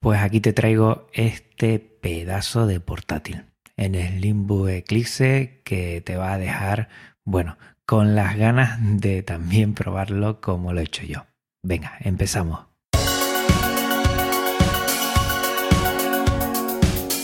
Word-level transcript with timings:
Pues 0.00 0.20
aquí 0.20 0.40
te 0.40 0.52
traigo 0.52 1.08
este 1.12 1.80
pedazo 1.80 2.68
de 2.68 2.78
portátil 2.78 3.46
en 3.76 3.96
el 3.96 4.20
Limbo 4.20 4.68
Eclipse 4.68 5.60
que 5.64 6.00
te 6.00 6.16
va 6.16 6.34
a 6.34 6.38
dejar, 6.38 6.88
bueno, 7.24 7.56
con 7.84 8.14
las 8.14 8.36
ganas 8.36 8.78
de 8.80 9.24
también 9.24 9.74
probarlo 9.74 10.40
como 10.40 10.72
lo 10.72 10.80
he 10.80 10.84
hecho 10.84 11.02
yo. 11.04 11.26
Venga, 11.64 11.94
empezamos. 12.00 12.60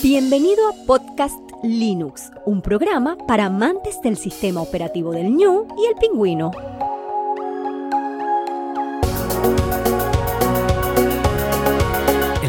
Bienvenido 0.02 0.68
a 0.68 0.86
Podcast 0.86 1.38
Linux, 1.62 2.32
un 2.45 2.61
programa 2.61 3.16
para 3.29 3.46
amantes 3.46 4.02
del 4.02 4.16
sistema 4.16 4.61
operativo 4.61 5.12
del 5.12 5.30
ñu 5.30 5.68
y 5.79 5.86
el 5.86 5.95
pingüino. 6.00 6.50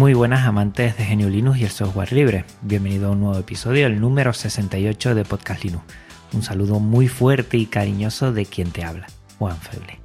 Muy 0.00 0.14
buenas 0.14 0.46
amantes 0.46 0.96
de 0.96 1.04
Genio 1.04 1.28
Linux 1.28 1.58
y 1.58 1.64
el 1.64 1.70
software 1.70 2.10
libre. 2.14 2.46
Bienvenido 2.62 3.08
a 3.08 3.10
un 3.10 3.20
nuevo 3.20 3.38
episodio, 3.38 3.86
el 3.86 4.00
número 4.00 4.32
68 4.32 5.14
de 5.14 5.26
Podcast 5.26 5.62
Linux. 5.62 5.84
Un 6.32 6.42
saludo 6.42 6.80
muy 6.80 7.06
fuerte 7.06 7.58
y 7.58 7.66
cariñoso 7.66 8.32
de 8.32 8.46
quien 8.46 8.70
te 8.70 8.82
habla, 8.82 9.08
Juan 9.38 9.58
Feble. 9.58 10.00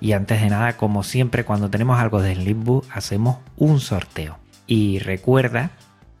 Y 0.00 0.12
antes 0.12 0.40
de 0.40 0.48
nada, 0.48 0.78
como 0.78 1.02
siempre, 1.02 1.44
cuando 1.44 1.68
tenemos 1.68 2.00
algo 2.00 2.22
de 2.22 2.36
Slimbook, 2.36 2.86
hacemos 2.90 3.36
un 3.58 3.80
sorteo. 3.80 4.38
Y 4.66 4.98
recuerda, 4.98 5.72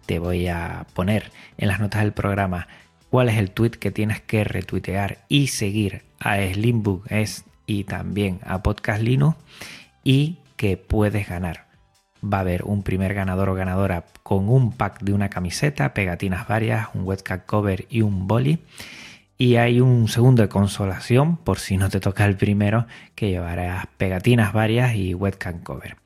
te 0.04 0.18
voy 0.18 0.48
a 0.48 0.86
poner 0.92 1.32
en 1.56 1.68
las 1.68 1.80
notas 1.80 2.02
del 2.02 2.12
programa 2.12 2.68
cuál 3.08 3.30
es 3.30 3.38
el 3.38 3.52
tweet 3.52 3.70
que 3.70 3.90
tienes 3.90 4.20
que 4.20 4.44
retuitear 4.44 5.24
y 5.30 5.46
seguir 5.46 6.04
a 6.20 6.36
Slimbook 6.36 7.06
y 7.64 7.84
también 7.84 8.40
a 8.44 8.62
Podcast 8.62 9.00
Linux 9.00 9.38
y 10.04 10.40
que 10.56 10.76
puedes 10.76 11.26
ganar 11.26 11.67
va 12.24 12.38
a 12.38 12.40
haber 12.40 12.64
un 12.64 12.82
primer 12.82 13.14
ganador 13.14 13.48
o 13.48 13.54
ganadora 13.54 14.04
con 14.22 14.48
un 14.48 14.72
pack 14.72 15.00
de 15.02 15.12
una 15.12 15.28
camiseta, 15.28 15.94
pegatinas 15.94 16.48
varias, 16.48 16.88
un 16.94 17.04
webcam 17.04 17.40
cover 17.46 17.86
y 17.90 18.02
un 18.02 18.26
boli. 18.26 18.60
Y 19.36 19.56
hay 19.56 19.80
un 19.80 20.08
segundo 20.08 20.42
de 20.42 20.48
consolación, 20.48 21.36
por 21.36 21.60
si 21.60 21.76
no 21.76 21.88
te 21.90 22.00
toca 22.00 22.24
el 22.24 22.36
primero, 22.36 22.86
que 23.14 23.30
llevarás 23.30 23.86
pegatinas 23.96 24.52
varias 24.52 24.94
y 24.94 25.14
webcam 25.14 25.60
cover. 25.60 25.96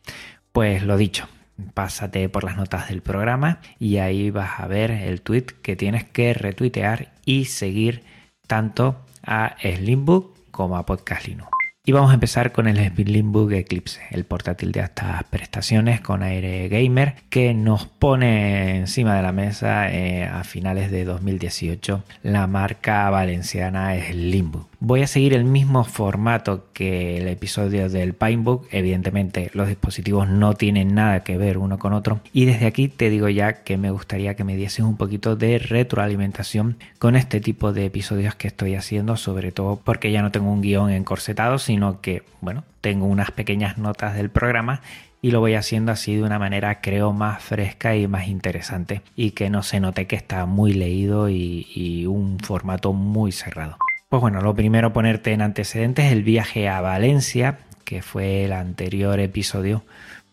Pues 0.52 0.82
lo 0.82 0.98
dicho, 0.98 1.28
pásate 1.72 2.28
por 2.28 2.44
las 2.44 2.56
notas 2.56 2.88
del 2.88 3.00
programa 3.00 3.60
y 3.78 3.96
ahí 3.98 4.30
vas 4.30 4.60
a 4.60 4.66
ver 4.66 4.90
el 4.90 5.22
tweet 5.22 5.46
que 5.62 5.76
tienes 5.76 6.04
que 6.04 6.34
retuitear 6.34 7.12
y 7.24 7.46
seguir 7.46 8.04
tanto 8.46 9.00
a 9.24 9.56
Slimbook 9.62 10.36
como 10.50 10.76
a 10.76 10.84
Podcast 10.84 11.26
Linux. 11.26 11.61
Y 11.84 11.90
vamos 11.90 12.12
a 12.12 12.14
empezar 12.14 12.52
con 12.52 12.68
el 12.68 12.78
Slimbook 12.94 13.50
Eclipse, 13.50 14.00
el 14.12 14.24
portátil 14.24 14.70
de 14.70 14.82
estas 14.82 15.24
prestaciones 15.24 16.00
con 16.00 16.22
aire 16.22 16.68
gamer 16.68 17.16
que 17.28 17.54
nos 17.54 17.86
pone 17.86 18.76
encima 18.76 19.16
de 19.16 19.22
la 19.22 19.32
mesa 19.32 19.90
eh, 19.90 20.22
a 20.22 20.44
finales 20.44 20.92
de 20.92 21.04
2018 21.04 22.04
la 22.22 22.46
marca 22.46 23.10
valenciana 23.10 23.96
Slimbook. 24.00 24.71
Voy 24.84 25.02
a 25.02 25.06
seguir 25.06 25.32
el 25.32 25.44
mismo 25.44 25.84
formato 25.84 26.64
que 26.72 27.16
el 27.16 27.28
episodio 27.28 27.88
del 27.88 28.14
Pinebook. 28.14 28.66
Evidentemente 28.72 29.48
los 29.54 29.68
dispositivos 29.68 30.26
no 30.26 30.54
tienen 30.54 30.92
nada 30.92 31.22
que 31.22 31.38
ver 31.38 31.56
uno 31.56 31.78
con 31.78 31.92
otro. 31.92 32.18
Y 32.32 32.46
desde 32.46 32.66
aquí 32.66 32.88
te 32.88 33.08
digo 33.08 33.28
ya 33.28 33.62
que 33.62 33.76
me 33.76 33.92
gustaría 33.92 34.34
que 34.34 34.42
me 34.42 34.56
dieses 34.56 34.80
un 34.80 34.96
poquito 34.96 35.36
de 35.36 35.60
retroalimentación 35.60 36.78
con 36.98 37.14
este 37.14 37.40
tipo 37.40 37.72
de 37.72 37.84
episodios 37.84 38.34
que 38.34 38.48
estoy 38.48 38.74
haciendo, 38.74 39.16
sobre 39.16 39.52
todo 39.52 39.76
porque 39.76 40.10
ya 40.10 40.20
no 40.20 40.32
tengo 40.32 40.50
un 40.50 40.62
guion 40.62 40.90
encorsetado, 40.90 41.60
sino 41.60 42.00
que, 42.00 42.24
bueno, 42.40 42.64
tengo 42.80 43.06
unas 43.06 43.30
pequeñas 43.30 43.78
notas 43.78 44.16
del 44.16 44.30
programa 44.30 44.80
y 45.20 45.30
lo 45.30 45.38
voy 45.38 45.54
haciendo 45.54 45.92
así 45.92 46.16
de 46.16 46.24
una 46.24 46.40
manera 46.40 46.80
creo 46.80 47.12
más 47.12 47.40
fresca 47.40 47.94
y 47.94 48.08
más 48.08 48.26
interesante 48.26 49.02
y 49.14 49.30
que 49.30 49.48
no 49.48 49.62
se 49.62 49.78
note 49.78 50.08
que 50.08 50.16
está 50.16 50.44
muy 50.44 50.72
leído 50.72 51.28
y, 51.28 51.68
y 51.72 52.06
un 52.06 52.40
formato 52.40 52.92
muy 52.92 53.30
cerrado. 53.30 53.76
Pues 54.12 54.20
bueno, 54.20 54.42
lo 54.42 54.54
primero 54.54 54.92
ponerte 54.92 55.32
en 55.32 55.40
antecedentes 55.40 56.12
el 56.12 56.22
viaje 56.22 56.68
a 56.68 56.82
Valencia, 56.82 57.60
que 57.86 58.02
fue 58.02 58.44
el 58.44 58.52
anterior 58.52 59.18
episodio. 59.18 59.84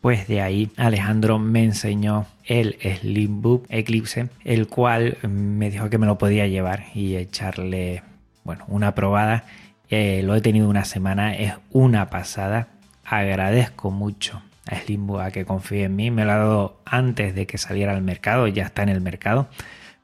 Pues 0.02 0.28
de 0.28 0.42
ahí 0.42 0.70
Alejandro 0.76 1.40
me 1.40 1.64
enseñó 1.64 2.26
el 2.44 2.78
Slimbook 2.82 3.68
Eclipse, 3.70 4.28
el 4.44 4.68
cual 4.68 5.18
me 5.24 5.70
dijo 5.70 5.90
que 5.90 5.98
me 5.98 6.08
lo 6.08 6.18
podía 6.18 6.46
llevar 6.46 6.88
y 6.94 7.16
echarle, 7.16 8.04
bueno, 8.44 8.66
una 8.68 8.96
probada. 8.96 9.46
Eh, 9.90 10.24
lo 10.26 10.36
he 10.36 10.42
tenido 10.42 10.68
una 10.68 10.84
semana, 10.84 11.34
es 11.38 11.54
una 11.72 12.10
pasada. 12.10 12.68
Agradezco 13.06 13.92
mucho 13.92 14.42
a 14.68 14.76
Slimbook 14.76 15.22
a 15.22 15.32
que 15.32 15.46
confíe 15.46 15.86
en 15.86 15.96
mí. 15.96 16.12
Me 16.12 16.26
lo 16.26 16.34
ha 16.34 16.38
dado 16.38 16.82
antes 16.84 17.34
de 17.34 17.48
que 17.48 17.58
saliera 17.58 17.96
al 17.96 18.02
mercado, 18.02 18.46
ya 18.50 18.66
está 18.66 18.84
en 18.84 18.90
el 18.90 19.00
mercado 19.00 19.48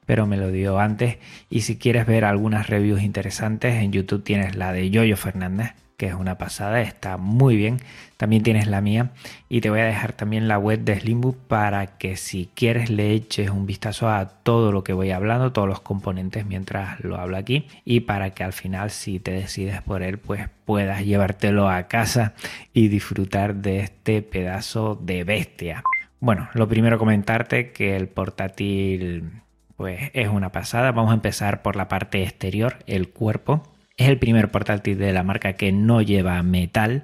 pero 0.06 0.26
me 0.26 0.36
lo 0.36 0.50
dio 0.50 0.78
antes. 0.78 1.18
Y 1.50 1.62
si 1.62 1.76
quieres 1.76 2.06
ver 2.06 2.24
algunas 2.24 2.68
reviews 2.68 3.02
interesantes, 3.02 3.74
en 3.74 3.92
YouTube 3.92 4.24
tienes 4.24 4.56
la 4.56 4.72
de 4.72 4.88
Yoyo 4.90 5.16
Fernández, 5.16 5.74
que 5.96 6.06
es 6.06 6.14
una 6.14 6.38
pasada, 6.38 6.80
está 6.80 7.16
muy 7.16 7.56
bien. 7.56 7.78
También 8.16 8.42
tienes 8.42 8.66
la 8.66 8.80
mía 8.80 9.10
y 9.48 9.60
te 9.60 9.68
voy 9.68 9.80
a 9.80 9.84
dejar 9.84 10.12
también 10.12 10.48
la 10.48 10.58
web 10.58 10.80
de 10.80 10.98
Slimbook 10.98 11.36
para 11.36 11.98
que 11.98 12.16
si 12.16 12.48
quieres 12.54 12.88
le 12.88 13.12
eches 13.12 13.50
un 13.50 13.66
vistazo 13.66 14.08
a 14.08 14.26
todo 14.26 14.72
lo 14.72 14.84
que 14.84 14.94
voy 14.94 15.10
hablando, 15.10 15.52
todos 15.52 15.68
los 15.68 15.80
componentes 15.80 16.46
mientras 16.46 17.00
lo 17.00 17.16
hablo 17.16 17.36
aquí 17.36 17.66
y 17.84 18.00
para 18.00 18.30
que 18.30 18.42
al 18.42 18.54
final 18.54 18.90
si 18.90 19.20
te 19.20 19.32
decides 19.32 19.82
por 19.82 20.02
él 20.02 20.18
pues 20.18 20.48
puedas 20.64 21.04
llevártelo 21.04 21.68
a 21.68 21.88
casa 21.88 22.32
y 22.72 22.88
disfrutar 22.88 23.56
de 23.56 23.80
este 23.80 24.22
pedazo 24.22 24.98
de 25.00 25.24
bestia. 25.24 25.82
Bueno, 26.18 26.48
lo 26.54 26.66
primero 26.68 26.98
comentarte 26.98 27.72
que 27.72 27.96
el 27.96 28.08
portátil 28.08 29.42
pues 29.76 30.10
es 30.14 30.28
una 30.28 30.50
pasada. 30.52 30.92
Vamos 30.92 31.10
a 31.10 31.14
empezar 31.14 31.62
por 31.62 31.76
la 31.76 31.88
parte 31.88 32.22
exterior, 32.22 32.78
el 32.86 33.10
cuerpo. 33.10 33.62
Es 33.96 34.08
el 34.08 34.18
primer 34.18 34.50
portátil 34.50 34.98
de 34.98 35.12
la 35.12 35.22
marca 35.22 35.54
que 35.54 35.72
no 35.72 36.02
lleva 36.02 36.42
metal. 36.42 37.02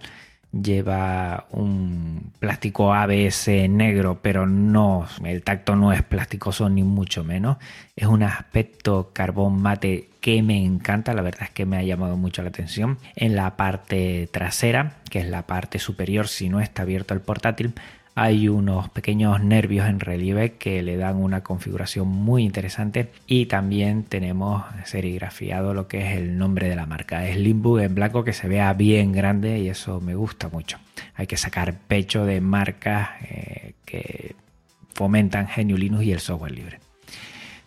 Lleva 0.53 1.47
un 1.50 2.31
plástico 2.38 2.93
ABS 2.93 3.49
negro, 3.71 4.19
pero 4.21 4.47
no, 4.47 5.06
el 5.25 5.43
tacto 5.43 5.77
no 5.77 5.94
es 5.94 6.03
plasticoso 6.03 6.69
ni 6.69 6.83
mucho 6.83 7.25
menos. 7.25 7.56
Es 7.97 8.06
un 8.06 8.22
aspecto 8.22 9.12
carbón 9.15 9.62
mate 9.62 10.10
que 10.21 10.43
me 10.43 10.62
encanta, 10.62 11.15
la 11.15 11.22
verdad 11.22 11.44
es 11.44 11.50
que 11.50 11.65
me 11.65 11.78
ha 11.78 11.83
llamado 11.83 12.19
mucho 12.19 12.43
la 12.43 12.50
atención. 12.50 12.99
En 13.16 13.34
la 13.34 13.56
parte 13.56 14.28
trasera, 14.31 14.97
que 15.09 15.21
es 15.21 15.27
la 15.27 15.47
parte 15.47 15.78
superior, 15.78 16.28
si 16.28 16.50
no 16.50 16.60
está 16.60 16.83
abierto 16.83 17.15
el 17.15 17.21
portátil, 17.21 17.72
hay 18.14 18.48
unos 18.48 18.90
pequeños 18.90 19.42
nervios 19.42 19.88
en 19.88 20.00
relieve 20.00 20.52
que 20.52 20.82
le 20.82 20.96
dan 20.96 21.16
una 21.16 21.42
configuración 21.42 22.08
muy 22.08 22.42
interesante 22.44 23.10
y 23.26 23.46
también 23.46 24.04
tenemos 24.04 24.64
serigrafiado 24.84 25.72
lo 25.72 25.88
que 25.88 26.06
es 26.06 26.16
el 26.18 26.36
nombre 26.36 26.68
de 26.68 26.76
la 26.76 26.84
marca. 26.84 27.26
Es 27.26 27.38
Limbook 27.38 27.80
en 27.80 27.94
blanco 27.94 28.22
que 28.22 28.34
se 28.34 28.48
vea 28.48 28.72
bien 28.74 29.12
grande 29.12 29.58
y 29.60 29.68
eso 29.68 30.00
me 30.00 30.14
gusta 30.14 30.48
mucho. 30.50 30.78
Hay 31.14 31.26
que 31.26 31.38
sacar 31.38 31.74
pecho 31.74 32.26
de 32.26 32.40
marcas 32.40 33.10
eh, 33.22 33.72
que 33.86 34.34
fomentan 34.94 35.48
Genio 35.48 35.78
Linux 35.78 36.04
y 36.04 36.12
el 36.12 36.20
software 36.20 36.52
libre. 36.52 36.80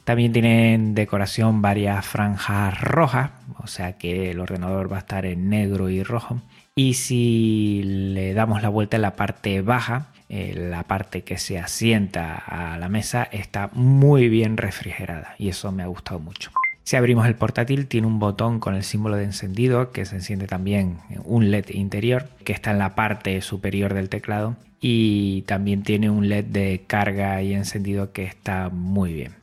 También 0.04 0.32
tienen 0.32 0.94
decoración 0.94 1.64
varias 1.64 2.06
franjas 2.06 2.80
rojas, 2.80 3.32
o 3.58 3.66
sea 3.66 3.98
que 3.98 4.30
el 4.30 4.40
ordenador 4.40 4.92
va 4.92 4.98
a 4.98 5.00
estar 5.00 5.26
en 5.26 5.50
negro 5.50 5.90
y 5.90 6.04
rojo. 6.04 6.40
Y 6.76 6.94
si 6.94 7.82
le 7.84 8.36
damos 8.36 8.62
la 8.62 8.70
vuelta 8.70 8.98
en 8.98 9.02
la 9.02 9.16
parte 9.16 9.62
baja, 9.62 10.10
eh, 10.30 10.54
la 10.56 10.84
parte 10.84 11.24
que 11.24 11.38
se 11.38 11.60
asienta 11.60 12.36
a 12.36 12.78
la 12.78 12.90
mesa 12.90 13.24
está 13.32 13.70
muy 13.74 14.30
bien 14.30 14.58
refrigerada 14.58 15.36
y 15.38 15.50
eso 15.50 15.72
me 15.72 15.84
ha 15.84 15.88
gustado 15.88 16.20
mucho. 16.20 16.52
Si 16.84 16.96
abrimos 16.96 17.26
el 17.26 17.36
portátil 17.36 17.88
tiene 17.88 18.08
un 18.08 18.20
botón 18.20 18.60
con 18.60 18.76
el 18.76 18.84
símbolo 18.84 19.16
de 19.16 19.24
encendido 19.24 19.92
que 19.92 20.06
se 20.06 20.16
enciende 20.16 20.46
también 20.46 21.00
un 21.24 21.50
LED 21.50 21.70
interior 21.70 22.30
que 22.44 22.54
está 22.54 22.72
en 22.72 22.78
la 22.78 22.94
parte 22.94 23.42
superior 23.42 23.94
del 23.94 24.10
teclado 24.10 24.56
y 24.80 25.42
también 25.44 25.82
tiene 25.82 26.12
un 26.12 26.30
LED 26.30 26.46
de 26.46 26.84
carga 26.86 27.42
y 27.42 27.54
encendido 27.54 28.12
que 28.12 28.24
está 28.24 28.70
muy 28.70 29.14
bien. 29.14 29.34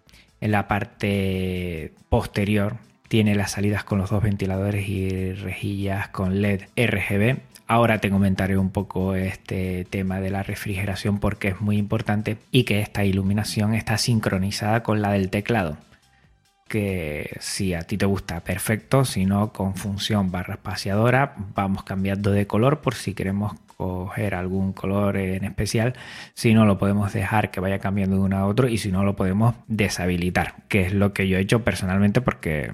En 0.41 0.53
la 0.53 0.69
parte 0.69 1.93
posterior 2.09 2.77
tiene 3.09 3.35
las 3.35 3.51
salidas 3.51 3.85
con 3.85 3.99
los 3.99 4.11
dos 4.11 4.23
ventiladores 4.23 4.89
y 4.89 5.33
rejillas 5.33 6.09
con 6.09 6.43
LED 6.43 6.63
RGB. 6.77 7.39
Ahora 7.73 8.01
te 8.01 8.11
comentaré 8.11 8.59
un 8.59 8.69
poco 8.69 9.15
este 9.15 9.87
tema 9.89 10.21
de 10.21 10.29
la 10.29 10.43
refrigeración 10.43 11.19
porque 11.21 11.49
es 11.49 11.63
muy 11.63 11.79
importante 11.79 12.37
y 12.51 12.65
que 12.65 12.81
esta 12.81 13.03
iluminación 13.07 13.73
está 13.73 13.97
sincronizada 13.97 14.83
con 14.83 15.01
la 15.01 15.11
del 15.13 15.31
teclado 15.31 15.79
que 16.69 17.35
si 17.41 17.73
a 17.73 17.81
ti 17.81 17.97
te 17.97 18.05
gusta, 18.05 18.41
perfecto, 18.41 19.07
si 19.07 19.25
no, 19.25 19.55
con 19.55 19.75
función 19.75 20.31
barra 20.31 20.55
espaciadora, 20.55 21.35
vamos 21.55 21.83
cambiando 21.85 22.31
de 22.31 22.47
color 22.47 22.83
por 22.83 22.95
si 22.95 23.15
queremos 23.15 23.55
coger 23.79 24.35
algún 24.35 24.75
color 24.75 25.17
en 25.17 25.45
especial, 25.45 25.95
si 26.35 26.53
no 26.53 26.67
lo 26.67 26.77
podemos 26.77 27.11
dejar 27.15 27.51
que 27.51 27.61
vaya 27.61 27.79
cambiando 27.79 28.17
de 28.17 28.23
uno 28.23 28.37
a 28.37 28.47
otro 28.47 28.69
y 28.69 28.77
si 28.77 28.93
no 28.93 29.03
lo 29.03 29.17
podemos 29.17 29.55
deshabilitar, 29.67 30.57
que 30.69 30.83
es 30.83 30.93
lo 30.93 31.15
que 31.15 31.27
yo 31.27 31.39
he 31.39 31.41
hecho 31.41 31.65
personalmente 31.65 32.21
porque 32.21 32.71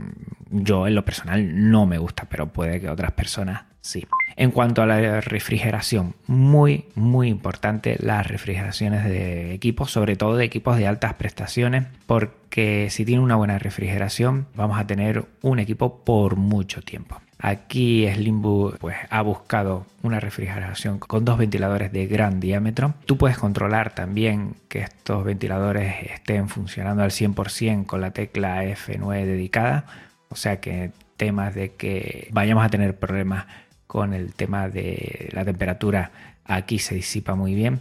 yo 0.51 0.89
en 0.89 0.97
lo 0.97 1.05
personal 1.05 1.71
no 1.71 1.87
me 1.87 1.99
gusta, 1.99 2.27
pero 2.29 2.49
puede 2.49 2.81
que 2.81 2.91
otras 2.91 3.13
personas 3.13 3.68
sí. 3.81 4.07
En 4.37 4.53
cuanto 4.53 4.83
a 4.83 4.87
la 4.87 5.21
refrigeración, 5.21 6.15
muy, 6.27 6.85
muy 6.95 7.29
importante 7.29 7.97
las 7.99 8.27
refrigeraciones 8.27 9.05
de 9.05 9.53
equipos, 9.53 9.91
sobre 9.91 10.15
todo 10.15 10.37
de 10.37 10.45
equipos 10.45 10.77
de 10.77 10.87
altas 10.87 11.15
prestaciones, 11.15 11.87
porque 12.07 12.89
si 12.91 13.05
tiene 13.05 13.23
una 13.23 13.35
buena 13.35 13.59
refrigeración, 13.59 14.47
vamos 14.55 14.79
a 14.79 14.87
tener 14.87 15.25
un 15.43 15.59
equipo 15.59 16.05
por 16.05 16.37
mucho 16.37 16.83
tiempo. 16.83 17.21
Aquí 17.41 18.09
Slimbu 18.09 18.75
pues, 18.81 18.97
ha 19.11 19.23
buscado 19.23 19.87
una 20.03 20.19
refrigeración 20.19 20.99
con 20.99 21.25
dos 21.25 21.39
ventiladores 21.39 21.93
de 21.93 22.07
gran 22.07 22.41
diámetro. 22.41 22.95
Tú 23.07 23.17
puedes 23.17 23.39
controlar 23.39 23.95
también 23.95 24.57
que 24.69 24.81
estos 24.81 25.25
ventiladores 25.25 25.95
estén 26.11 26.49
funcionando 26.49 27.05
al 27.05 27.11
100% 27.11 27.87
con 27.87 28.01
la 28.01 28.11
tecla 28.11 28.65
F9 28.65 29.25
dedicada. 29.25 29.85
O 30.31 30.37
sea 30.37 30.61
que 30.61 30.91
temas 31.17 31.55
de 31.55 31.75
que 31.75 32.29
vayamos 32.33 32.65
a 32.65 32.71
tener 32.71 32.99
problemas 32.99 33.47
con 33.89 34.15
el 34.15 34.35
tema 34.35 34.69
de 34.69 35.31
la 35.33 35.45
temperatura 35.45 36.13
aquí 36.45 36.79
se 36.79 36.95
disipa 36.95 37.35
muy 37.35 37.55
bien. 37.55 37.81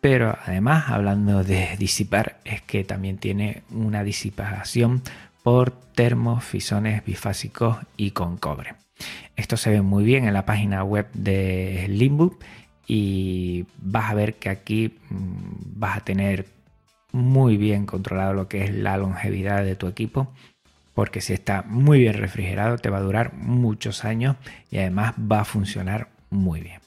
Pero 0.00 0.38
además, 0.44 0.84
hablando 0.88 1.42
de 1.42 1.76
disipar, 1.78 2.38
es 2.44 2.62
que 2.62 2.84
también 2.84 3.18
tiene 3.18 3.62
una 3.70 4.04
disipación 4.04 5.02
por 5.42 5.72
termofisones 5.72 7.04
bifásicos 7.04 7.78
y 7.96 8.12
con 8.12 8.36
cobre. 8.36 8.74
Esto 9.34 9.56
se 9.56 9.70
ve 9.70 9.82
muy 9.82 10.04
bien 10.04 10.24
en 10.24 10.34
la 10.34 10.46
página 10.46 10.84
web 10.84 11.08
de 11.12 11.86
Limbo 11.88 12.38
y 12.86 13.66
vas 13.78 14.10
a 14.10 14.14
ver 14.14 14.34
que 14.34 14.48
aquí 14.48 14.94
mm, 15.10 15.78
vas 15.78 15.96
a 15.98 16.04
tener 16.04 16.46
muy 17.12 17.56
bien 17.56 17.86
controlado 17.86 18.34
lo 18.34 18.48
que 18.48 18.64
es 18.64 18.74
la 18.74 18.96
longevidad 18.96 19.64
de 19.64 19.74
tu 19.74 19.86
equipo 19.86 20.32
porque 20.96 21.20
si 21.20 21.34
está 21.34 21.62
muy 21.68 21.98
bien 21.98 22.14
refrigerado 22.14 22.78
te 22.78 22.88
va 22.88 22.96
a 22.96 23.02
durar 23.02 23.34
muchos 23.34 24.06
años 24.06 24.36
y 24.70 24.78
además 24.78 25.12
va 25.20 25.40
a 25.40 25.44
funcionar 25.44 26.08
muy 26.30 26.62
bien. 26.62 26.80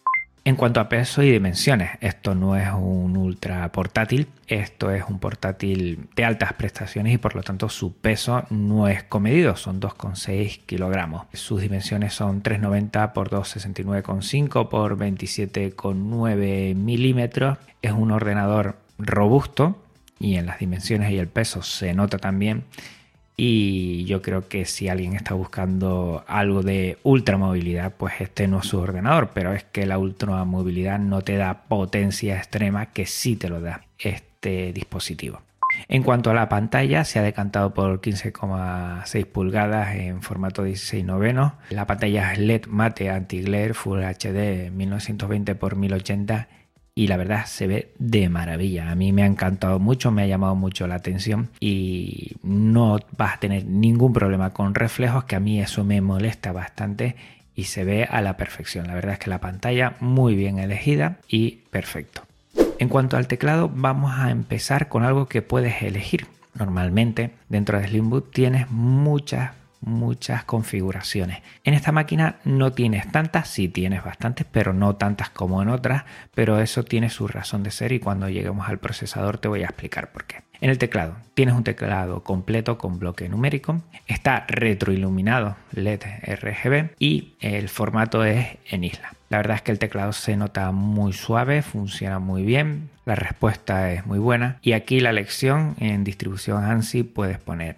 En 0.46 0.56
cuanto 0.56 0.80
a 0.80 0.90
peso 0.90 1.22
y 1.22 1.32
dimensiones, 1.32 1.92
esto 2.02 2.34
no 2.34 2.56
es 2.56 2.68
un 2.74 3.16
ultra 3.16 3.72
portátil, 3.72 4.28
esto 4.48 4.90
es 4.90 5.04
un 5.08 5.20
portátil 5.20 6.08
de 6.16 6.26
altas 6.26 6.54
prestaciones 6.54 7.14
y 7.14 7.18
por 7.20 7.36
lo 7.36 7.44
tanto 7.44 7.70
su 7.70 7.94
peso 7.94 8.46
no 8.50 8.88
es 8.88 9.04
comedido, 9.04 9.56
son 9.56 9.80
2,6 9.80 10.62
kilogramos. 10.66 11.28
Sus 11.34 11.62
dimensiones 11.62 12.16
son 12.16 12.42
390 12.42 13.14
por 13.14 13.30
269,5 13.30 14.70
por 14.70 14.98
27,9 14.98 16.74
milímetros. 16.74 17.60
Es 17.84 17.92
un 17.92 18.10
ordenador 18.10 18.78
robusto 18.98 19.78
y 20.20 20.38
en 20.38 20.48
las 20.48 20.58
dimensiones 20.58 21.12
y 21.12 21.20
el 21.20 21.28
peso 21.28 21.62
se 21.62 21.94
nota 21.94 22.18
también 22.18 22.64
y 23.42 24.04
yo 24.04 24.22
creo 24.22 24.50
que 24.50 24.66
si 24.66 24.90
alguien 24.90 25.16
está 25.16 25.34
buscando 25.34 26.26
algo 26.28 26.62
de 26.62 26.98
ultramovilidad, 27.04 27.94
pues 27.96 28.16
este 28.20 28.50
no 28.50 28.60
es 28.60 28.66
su 28.66 28.78
ordenador, 28.80 29.32
pero 29.34 29.54
es 29.54 29.64
que 29.64 29.86
la 29.86 29.98
ultramovilidad 29.98 31.00
no 31.00 31.22
te 31.22 31.38
da 31.38 31.64
potencia 31.70 32.36
extrema 32.36 32.88
que 32.88 33.06
sí 33.06 33.38
te 33.38 33.48
lo 33.48 33.62
da 33.62 33.86
este 33.98 34.74
dispositivo. 34.74 35.42
En 35.88 36.04
cuanto 36.04 36.32
a 36.32 36.34
la 36.34 36.50
pantalla, 36.50 37.06
se 37.06 37.20
ha 37.20 37.22
decantado 37.22 37.74
por 37.74 38.02
15,6 38.02 39.26
pulgadas 39.26 39.96
en 39.96 40.22
formato 40.22 40.64
16 40.64 41.06
novenos. 41.06 41.54
La 41.70 41.88
pantalla 41.88 42.34
es 42.34 42.40
LED 42.40 42.66
mate 42.66 43.10
anti-glare 43.10 43.74
Full 43.74 44.02
HD 44.02 44.70
1920 44.70 45.54
x 45.54 45.76
1080 45.78 46.50
y 47.00 47.08
la 47.08 47.16
verdad 47.16 47.46
se 47.46 47.66
ve 47.66 47.94
de 47.98 48.28
maravilla. 48.28 48.92
A 48.92 48.96
mí 48.96 49.14
me 49.14 49.24
ha 49.24 49.26
encantado 49.26 49.80
mucho, 49.80 50.12
me 50.12 50.24
ha 50.24 50.28
llamado 50.28 50.56
mucho 50.56 50.86
la 50.86 50.96
atención 50.96 51.48
y 51.62 52.34
no 52.44 53.00
vas 53.16 53.36
a 53.36 53.40
tener 53.40 53.64
ningún 53.64 54.12
problema 54.12 54.50
con 54.50 54.76
reflejos, 54.76 55.24
que 55.24 55.38
a 55.38 55.40
mí 55.40 55.62
eso 55.62 55.86
me 55.86 56.02
molesta 56.02 56.52
bastante 56.52 57.16
y 57.56 57.64
se 57.64 57.86
ve 57.86 58.04
a 58.04 58.20
la 58.20 58.36
perfección. 58.36 58.88
La 58.88 58.96
verdad 58.96 59.14
es 59.14 59.20
que 59.20 59.30
la 59.30 59.40
pantalla 59.40 59.96
muy 60.02 60.36
bien 60.36 60.60
elegida 60.60 61.20
y 61.30 61.60
perfecto. 61.70 62.24
En 62.80 62.90
cuanto 62.90 63.16
al 63.16 63.28
teclado, 63.28 63.72
vamos 63.74 64.20
a 64.20 64.30
empezar 64.30 64.90
con 64.90 65.04
algo 65.04 65.28
que 65.28 65.42
puedes 65.42 65.82
elegir. 65.82 66.28
Normalmente 66.54 67.32
dentro 67.48 67.80
de 67.80 67.88
Slimboot 67.88 68.34
tienes 68.34 68.70
muchas 68.72 69.52
muchas 69.82 70.44
configuraciones. 70.44 71.42
En 71.64 71.74
esta 71.74 71.92
máquina 71.92 72.38
no 72.44 72.72
tienes 72.72 73.12
tantas, 73.12 73.48
sí 73.48 73.70
tienes 73.70 74.04
bastantes, 74.04 74.46
pero 74.52 74.74
no 74.74 74.96
tantas 74.96 75.30
como 75.30 75.62
en 75.62 75.70
otras, 75.70 76.04
pero 76.34 76.60
eso 76.60 76.84
tiene 76.84 77.10
su 77.10 77.28
razón 77.28 77.64
de 77.64 77.72
ser 77.72 77.92
y 77.92 78.00
cuando 78.00 78.30
lleguemos 78.30 78.68
al 78.68 78.80
procesador 78.80 79.38
te 79.38 79.48
voy 79.48 79.62
a 79.62 79.68
explicar 79.68 80.12
por 80.12 80.26
qué. 80.26 80.44
En 80.62 80.70
el 80.70 80.78
teclado 80.78 81.16
tienes 81.36 81.56
un 81.56 81.64
teclado 81.64 82.24
completo 82.24 82.78
con 82.78 83.00
bloque 83.00 83.30
numérico, 83.30 83.82
está 84.08 84.46
retroiluminado 84.48 85.56
LED 85.72 86.02
RGB 86.24 86.96
y 87.00 87.36
el 87.40 87.70
formato 87.70 88.26
es 88.26 88.58
en 88.70 88.84
isla. 88.84 89.14
La 89.30 89.38
verdad 89.38 89.58
es 89.58 89.62
que 89.62 89.72
el 89.72 89.80
teclado 89.80 90.12
se 90.12 90.36
nota 90.36 90.72
muy 90.72 91.14
suave, 91.14 91.62
funciona 91.62 92.20
muy 92.20 92.44
bien, 92.44 92.90
la 93.06 93.16
respuesta 93.16 93.94
es 93.94 94.06
muy 94.06 94.20
buena 94.20 94.58
y 94.62 94.74
aquí 94.74 95.00
la 95.00 95.14
lección 95.14 95.76
en 95.80 96.04
distribución 96.04 96.66
ANSI 96.66 97.04
puedes 97.04 97.38
poner 97.38 97.78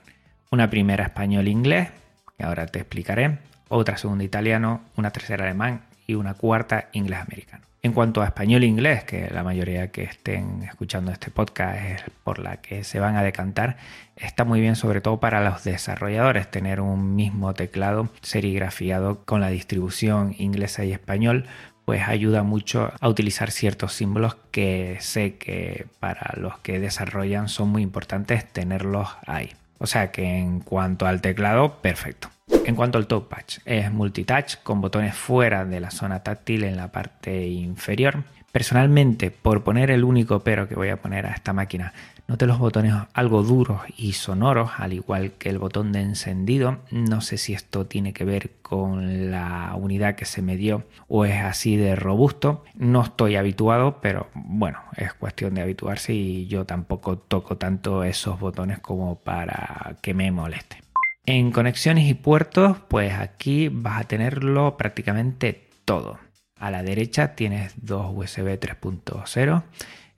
una 0.52 0.70
primera 0.70 1.06
español-inglés, 1.06 1.90
que 2.38 2.44
ahora 2.44 2.68
te 2.68 2.80
explicaré, 2.80 3.40
otra 3.70 3.96
segunda 3.96 4.26
italiano, 4.26 4.82
una 4.98 5.12
tercera 5.12 5.46
alemán 5.46 5.86
y 6.06 6.16
una 6.16 6.34
cuarta 6.34 6.90
inglés-americano. 6.92 7.64
En 7.84 7.94
cuanto 7.94 8.22
a 8.22 8.26
español-inglés, 8.26 9.06
que 9.06 9.30
la 9.32 9.44
mayoría 9.44 9.92
que 9.92 10.04
estén 10.04 10.64
escuchando 10.64 11.12
este 11.12 11.32
podcast 11.32 11.82
es 11.82 12.04
por 12.24 12.38
la 12.38 12.58
que 12.58 12.84
se 12.84 13.00
van 13.00 13.16
a 13.16 13.24
decantar, 13.24 13.78
está 14.18 14.44
muy 14.44 14.60
bien 14.60 14.76
sobre 14.76 15.00
todo 15.00 15.22
para 15.22 15.42
los 15.42 15.64
desarrolladores 15.64 16.52
tener 16.52 16.82
un 16.82 17.16
mismo 17.16 17.54
teclado 17.54 18.10
serigrafiado 18.22 19.24
con 19.24 19.40
la 19.40 19.50
distribución 19.50 20.36
inglesa 20.38 20.84
y 20.84 20.92
español, 20.92 21.46
pues 21.86 22.08
ayuda 22.08 22.44
mucho 22.44 22.92
a 23.00 23.08
utilizar 23.08 23.52
ciertos 23.52 23.94
símbolos 23.94 24.36
que 24.52 24.98
sé 25.00 25.38
que 25.38 25.88
para 26.02 26.40
los 26.40 26.60
que 26.60 26.80
desarrollan 26.80 27.48
son 27.48 27.70
muy 27.70 27.82
importantes 27.84 28.46
tenerlos 28.52 29.08
ahí. 29.26 29.52
O 29.82 29.88
sea 29.88 30.12
que 30.12 30.24
en 30.24 30.60
cuanto 30.60 31.08
al 31.08 31.22
teclado, 31.22 31.82
perfecto. 31.82 32.30
En 32.66 32.76
cuanto 32.76 33.00
al 33.00 33.08
touchpad, 33.08 33.46
es 33.66 33.92
multitouch 33.92 34.58
con 34.62 34.80
botones 34.80 35.16
fuera 35.16 35.66
de 35.66 35.80
la 35.80 35.90
zona 35.90 36.22
táctil 36.22 36.66
en 36.66 36.78
la 36.78 36.92
parte 36.92 37.48
inferior. 37.48 38.24
Personalmente, 38.52 39.32
por 39.32 39.64
poner 39.64 39.90
el 39.90 40.04
único 40.04 40.42
pero 40.42 40.68
que 40.68 40.76
voy 40.76 40.90
a 40.90 41.02
poner 41.02 41.26
a 41.26 41.32
esta 41.32 41.52
máquina, 41.52 41.94
Note 42.32 42.48
los 42.48 42.60
botones 42.60 42.94
algo 43.12 43.44
duros 43.44 43.82
y 43.98 44.14
sonoros, 44.14 44.72
al 44.78 44.94
igual 44.94 45.34
que 45.34 45.50
el 45.50 45.58
botón 45.58 45.92
de 45.92 46.00
encendido. 46.00 46.78
No 46.90 47.20
sé 47.20 47.38
si 47.38 47.52
esto 47.52 47.88
tiene 47.88 48.14
que 48.14 48.24
ver 48.24 48.52
con 48.62 49.32
la 49.32 49.76
unidad 49.76 50.16
que 50.16 50.24
se 50.24 50.42
me 50.42 50.56
dio 50.56 50.86
o 51.10 51.26
es 51.26 51.42
así 51.42 51.76
de 51.76 51.94
robusto. 51.98 52.64
No 52.74 53.02
estoy 53.02 53.36
habituado, 53.36 54.00
pero 54.00 54.30
bueno, 54.34 54.80
es 54.96 55.14
cuestión 55.14 55.56
de 55.56 55.62
habituarse 55.64 56.14
y 56.14 56.48
yo 56.48 56.66
tampoco 56.66 57.18
toco 57.18 57.58
tanto 57.58 58.06
esos 58.06 58.40
botones 58.40 58.80
como 58.80 59.16
para 59.20 59.98
que 60.02 60.14
me 60.14 60.32
moleste. 60.32 60.78
En 61.26 61.52
conexiones 61.52 62.08
y 62.08 62.14
puertos, 62.14 62.78
pues 62.88 63.12
aquí 63.12 63.68
vas 63.68 64.00
a 64.00 64.08
tenerlo 64.08 64.78
prácticamente 64.78 65.68
todo. 65.84 66.18
A 66.56 66.72
la 66.72 66.82
derecha 66.82 67.36
tienes 67.36 67.74
dos 67.76 68.06
USB 68.16 68.58
3.0 68.58 69.64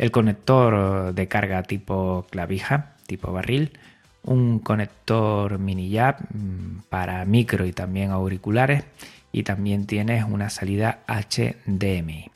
el 0.03 0.11
conector 0.11 1.13
de 1.13 1.29
carga 1.29 1.63
tipo 1.63 2.27
clavija, 2.29 2.95
tipo 3.07 3.31
barril, 3.31 3.71
un 4.23 4.59
conector 4.59 5.59
mini 5.59 5.89
jack 5.91 6.19
mm, 6.29 6.81
para 6.89 7.23
micro 7.23 7.65
y 7.65 7.71
también 7.71 8.11
auriculares 8.11 8.83
y 9.31 9.43
también 9.43 9.85
tienes 9.85 10.25
una 10.25 10.49
salida 10.49 10.99
HDMI. 11.07 12.29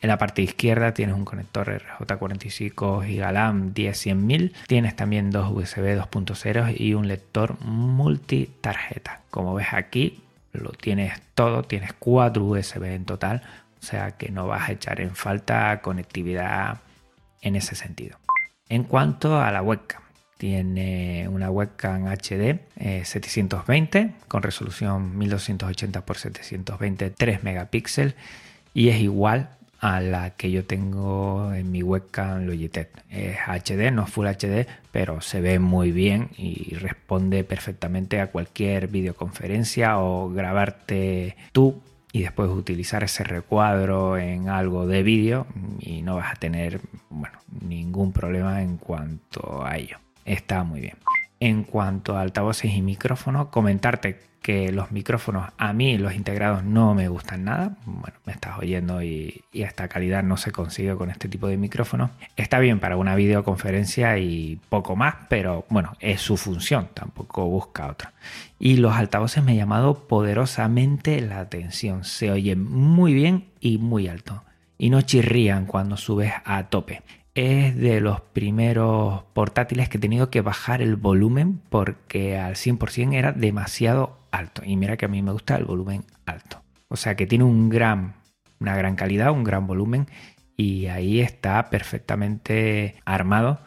En 0.00 0.08
la 0.08 0.16
parte 0.16 0.40
izquierda 0.40 0.94
tienes 0.94 1.14
un 1.14 1.26
conector 1.26 1.82
RJ45 1.98 3.04
GigaLAM 3.04 3.74
1010000, 3.74 4.54
tienes 4.66 4.96
también 4.96 5.30
dos 5.30 5.50
USB 5.52 6.00
2.0 6.00 6.74
y 6.74 6.94
un 6.94 7.06
lector 7.06 7.60
multitarjeta. 7.60 9.20
Como 9.28 9.52
ves 9.52 9.74
aquí 9.74 10.22
lo 10.54 10.70
tienes 10.70 11.20
todo, 11.34 11.64
tienes 11.64 11.92
cuatro 11.92 12.46
USB 12.46 12.84
en 12.84 13.04
total, 13.04 13.42
o 13.78 13.84
sea 13.84 14.12
que 14.12 14.30
no 14.30 14.46
vas 14.46 14.70
a 14.70 14.72
echar 14.72 15.02
en 15.02 15.14
falta 15.14 15.82
conectividad 15.82 16.78
en 17.40 17.56
ese 17.56 17.74
sentido. 17.74 18.18
En 18.68 18.84
cuanto 18.84 19.40
a 19.40 19.50
la 19.50 19.62
webcam, 19.62 20.02
Tiene 20.38 21.28
una 21.28 21.50
webcam 21.50 22.06
HD 22.06 22.60
720 23.04 23.98
eh, 23.98 24.12
con 24.26 24.42
resolución 24.42 25.18
1280 25.18 25.98
x 25.98 26.20
720 26.22 27.10
3 27.10 27.44
megapíxeles 27.44 28.14
y 28.72 28.88
es 28.88 29.00
igual 29.00 29.50
a 29.80 30.00
la 30.00 30.30
que 30.30 30.50
yo 30.50 30.64
tengo 30.64 31.52
en 31.54 31.70
mi 31.70 31.82
webcam 31.82 32.46
Logitech. 32.46 32.88
Es 33.08 33.38
HD, 33.38 33.90
no 33.92 34.06
Full 34.06 34.26
HD, 34.26 34.66
pero 34.92 35.20
se 35.20 35.40
ve 35.40 35.58
muy 35.58 35.90
bien 35.90 36.30
y 36.36 36.74
responde 36.74 37.44
perfectamente 37.44 38.20
a 38.20 38.28
cualquier 38.28 38.88
videoconferencia 38.88 39.98
o 39.98 40.30
grabarte 40.30 41.36
tú 41.52 41.82
y 42.12 42.22
después 42.22 42.50
utilizar 42.50 43.04
ese 43.04 43.24
recuadro 43.24 44.18
en 44.18 44.48
algo 44.48 44.86
de 44.86 45.02
vídeo 45.02 45.46
y 45.78 46.02
no 46.02 46.16
vas 46.16 46.32
a 46.32 46.36
tener 46.36 46.80
bueno, 47.08 47.38
ningún 47.62 48.12
problema 48.12 48.62
en 48.62 48.76
cuanto 48.76 49.64
a 49.64 49.76
ello. 49.76 49.98
Está 50.24 50.64
muy 50.64 50.80
bien. 50.80 50.96
En 51.38 51.64
cuanto 51.64 52.16
a 52.16 52.20
altavoces 52.20 52.72
y 52.72 52.82
micrófonos, 52.82 53.48
comentarte 53.48 54.30
que 54.42 54.72
los 54.72 54.90
micrófonos 54.90 55.52
a 55.58 55.72
mí 55.72 55.98
los 55.98 56.14
integrados 56.14 56.64
no 56.64 56.94
me 56.94 57.08
gustan 57.08 57.44
nada. 57.44 57.76
Bueno, 57.84 58.16
me 58.24 58.32
estás 58.32 58.58
oyendo 58.58 59.02
y, 59.02 59.44
esta 59.52 59.88
calidad 59.88 60.22
no 60.22 60.36
se 60.36 60.52
consigue 60.52 60.96
con 60.96 61.10
este 61.10 61.28
tipo 61.28 61.46
de 61.46 61.56
micrófono. 61.56 62.10
Está 62.36 62.58
bien 62.58 62.80
para 62.80 62.96
una 62.96 63.14
videoconferencia 63.14 64.18
y 64.18 64.58
poco 64.68 64.96
más, 64.96 65.14
pero 65.28 65.66
bueno, 65.68 65.92
es 66.00 66.20
su 66.20 66.36
función, 66.36 66.88
tampoco 66.94 67.46
busca 67.46 67.88
otra. 67.88 68.12
Y 68.60 68.76
los 68.76 68.94
altavoces 68.94 69.42
me 69.42 69.52
han 69.52 69.58
llamado 69.58 70.06
poderosamente 70.06 71.20
la 71.20 71.40
atención. 71.40 72.04
Se 72.04 72.30
oyen 72.30 72.62
muy 72.62 73.12
bien 73.14 73.48
y 73.58 73.78
muy 73.78 74.06
alto. 74.06 74.44
Y 74.78 74.90
no 74.90 75.02
chirrían 75.02 75.66
cuando 75.66 75.96
subes 75.96 76.32
a 76.44 76.68
tope 76.68 77.02
es 77.34 77.76
de 77.76 78.00
los 78.00 78.20
primeros 78.20 79.22
portátiles 79.32 79.88
que 79.88 79.98
he 79.98 80.00
tenido 80.00 80.30
que 80.30 80.40
bajar 80.40 80.82
el 80.82 80.96
volumen 80.96 81.60
porque 81.70 82.38
al 82.38 82.54
100% 82.54 83.14
era 83.14 83.32
demasiado 83.32 84.18
alto. 84.30 84.62
Y 84.64 84.76
mira 84.76 84.96
que 84.96 85.06
a 85.06 85.08
mí 85.08 85.22
me 85.22 85.32
gusta 85.32 85.56
el 85.56 85.64
volumen 85.64 86.04
alto. 86.26 86.62
O 86.88 86.96
sea 86.96 87.14
que 87.16 87.26
tiene 87.26 87.44
un 87.44 87.68
gran, 87.68 88.14
una 88.58 88.76
gran 88.76 88.96
calidad, 88.96 89.30
un 89.30 89.44
gran 89.44 89.66
volumen 89.66 90.06
y 90.56 90.86
ahí 90.86 91.20
está 91.20 91.70
perfectamente 91.70 92.96
armado 93.04 93.60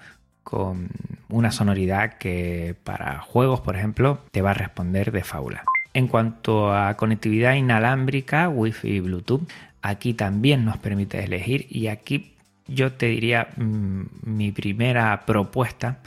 con 0.43 0.89
una 1.29 1.51
sonoridad 1.51 2.13
que 2.17 2.75
para 2.83 3.19
juegos, 3.19 3.62
por 3.62 3.75
ejemplo, 3.75 4.19
te 4.31 4.41
va 4.41 4.51
a 4.51 4.55
responder 4.55 5.12
de 5.12 5.23
fábula. 5.23 5.63
En 5.93 6.07
cuanto 6.07 6.73
a 6.73 6.95
conectividad 6.95 7.53
inalámbrica, 7.53 8.50
Wi-Fi 8.50 8.89
y 8.89 9.00
Bluetooth, 9.00 9.50
aquí 9.81 10.13
también 10.13 10.65
nos 10.65 10.77
permite 10.77 11.23
elegir 11.23 11.67
y 11.69 11.88
aquí 11.88 12.33
yo 12.67 12.93
te 12.93 13.07
diría 13.07 13.50
mm, 13.57 14.03
mi 14.23 14.51
primera 14.51 15.25
propuesta 15.25 16.00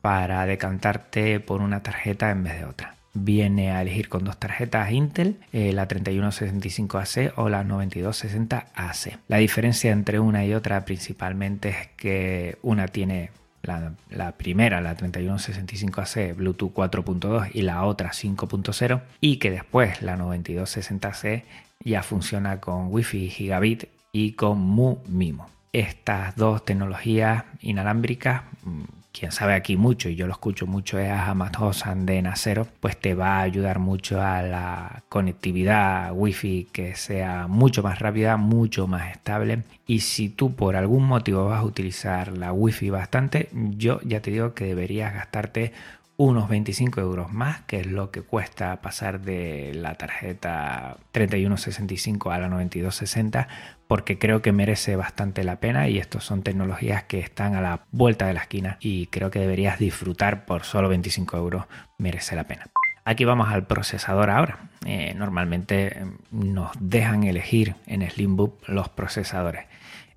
para 0.00 0.46
decantarte 0.46 1.40
por 1.40 1.60
una 1.60 1.82
tarjeta 1.82 2.30
en 2.30 2.44
vez 2.44 2.58
de 2.58 2.64
otra 2.64 2.98
viene 3.24 3.72
a 3.72 3.82
elegir 3.82 4.08
con 4.08 4.24
dos 4.24 4.38
tarjetas 4.38 4.90
Intel, 4.92 5.36
eh, 5.52 5.72
la 5.72 5.88
3165AC 5.88 7.32
o 7.36 7.48
la 7.48 7.64
9260AC. 7.64 9.18
La 9.28 9.38
diferencia 9.38 9.92
entre 9.92 10.20
una 10.20 10.44
y 10.44 10.54
otra 10.54 10.84
principalmente 10.84 11.68
es 11.70 11.88
que 11.96 12.58
una 12.62 12.88
tiene 12.88 13.30
la, 13.62 13.92
la, 14.10 14.32
primera, 14.32 14.80
la 14.80 14.96
3165AC 14.96 16.34
Bluetooth 16.34 16.72
4.2 16.72 17.50
y 17.54 17.62
la 17.62 17.84
otra 17.84 18.10
5.0 18.10 19.02
y 19.20 19.36
que 19.36 19.50
después 19.50 20.02
la 20.02 20.16
9260C 20.16 21.42
ya 21.84 22.02
funciona 22.02 22.60
con 22.60 22.88
Wi-Fi 22.88 23.30
Gigabit 23.30 23.84
y 24.12 24.32
con 24.32 24.58
Mu 24.60 24.98
Mimo. 25.06 25.48
Estas 25.72 26.34
dos 26.36 26.64
tecnologías 26.64 27.44
inalámbricas 27.60 28.42
mm, 28.64 28.97
quien 29.18 29.32
sabe 29.32 29.54
aquí 29.54 29.76
mucho 29.76 30.08
y 30.08 30.14
yo 30.14 30.26
lo 30.26 30.32
escucho 30.32 30.66
mucho 30.66 30.98
es 30.98 31.10
a 31.10 31.34
Hosan 31.58 32.06
de 32.06 32.22
Nacero, 32.22 32.68
pues 32.80 32.96
te 32.96 33.14
va 33.14 33.38
a 33.38 33.42
ayudar 33.42 33.78
mucho 33.78 34.22
a 34.22 34.42
la 34.42 35.02
conectividad 35.08 36.12
wifi 36.14 36.68
que 36.72 36.94
sea 36.94 37.48
mucho 37.48 37.82
más 37.82 37.98
rápida, 37.98 38.36
mucho 38.36 38.86
más 38.86 39.10
estable. 39.10 39.62
Y 39.86 40.00
si 40.00 40.28
tú 40.28 40.54
por 40.54 40.76
algún 40.76 41.04
motivo 41.04 41.46
vas 41.46 41.60
a 41.60 41.64
utilizar 41.64 42.36
la 42.36 42.52
wifi 42.52 42.90
bastante, 42.90 43.48
yo 43.52 44.00
ya 44.02 44.20
te 44.20 44.30
digo 44.30 44.54
que 44.54 44.66
deberías 44.66 45.14
gastarte 45.14 45.72
unos 46.18 46.48
25 46.48 47.00
euros 47.00 47.32
más, 47.32 47.60
que 47.62 47.78
es 47.78 47.86
lo 47.86 48.10
que 48.10 48.22
cuesta 48.22 48.82
pasar 48.82 49.20
de 49.20 49.72
la 49.72 49.94
tarjeta 49.94 50.96
3165 51.12 52.32
a 52.32 52.38
la 52.38 52.48
9260, 52.48 53.46
porque 53.86 54.18
creo 54.18 54.42
que 54.42 54.50
merece 54.50 54.96
bastante 54.96 55.44
la 55.44 55.60
pena 55.60 55.88
y 55.88 55.98
estos 55.98 56.24
son 56.24 56.42
tecnologías 56.42 57.04
que 57.04 57.20
están 57.20 57.54
a 57.54 57.60
la 57.60 57.84
vuelta 57.92 58.26
de 58.26 58.34
la 58.34 58.40
esquina 58.40 58.78
y 58.80 59.06
creo 59.06 59.30
que 59.30 59.38
deberías 59.38 59.78
disfrutar 59.78 60.44
por 60.44 60.64
solo 60.64 60.88
25 60.88 61.36
euros, 61.36 61.66
merece 61.98 62.34
la 62.34 62.48
pena. 62.48 62.66
Aquí 63.04 63.24
vamos 63.24 63.48
al 63.48 63.68
procesador 63.68 64.28
ahora. 64.28 64.70
Eh, 64.84 65.14
normalmente 65.16 66.00
em, 66.00 66.18
nos 66.32 66.72
dejan 66.80 67.22
elegir 67.22 67.76
en 67.86 68.02
Slimbook 68.10 68.68
los 68.68 68.88
procesadores. 68.88 69.66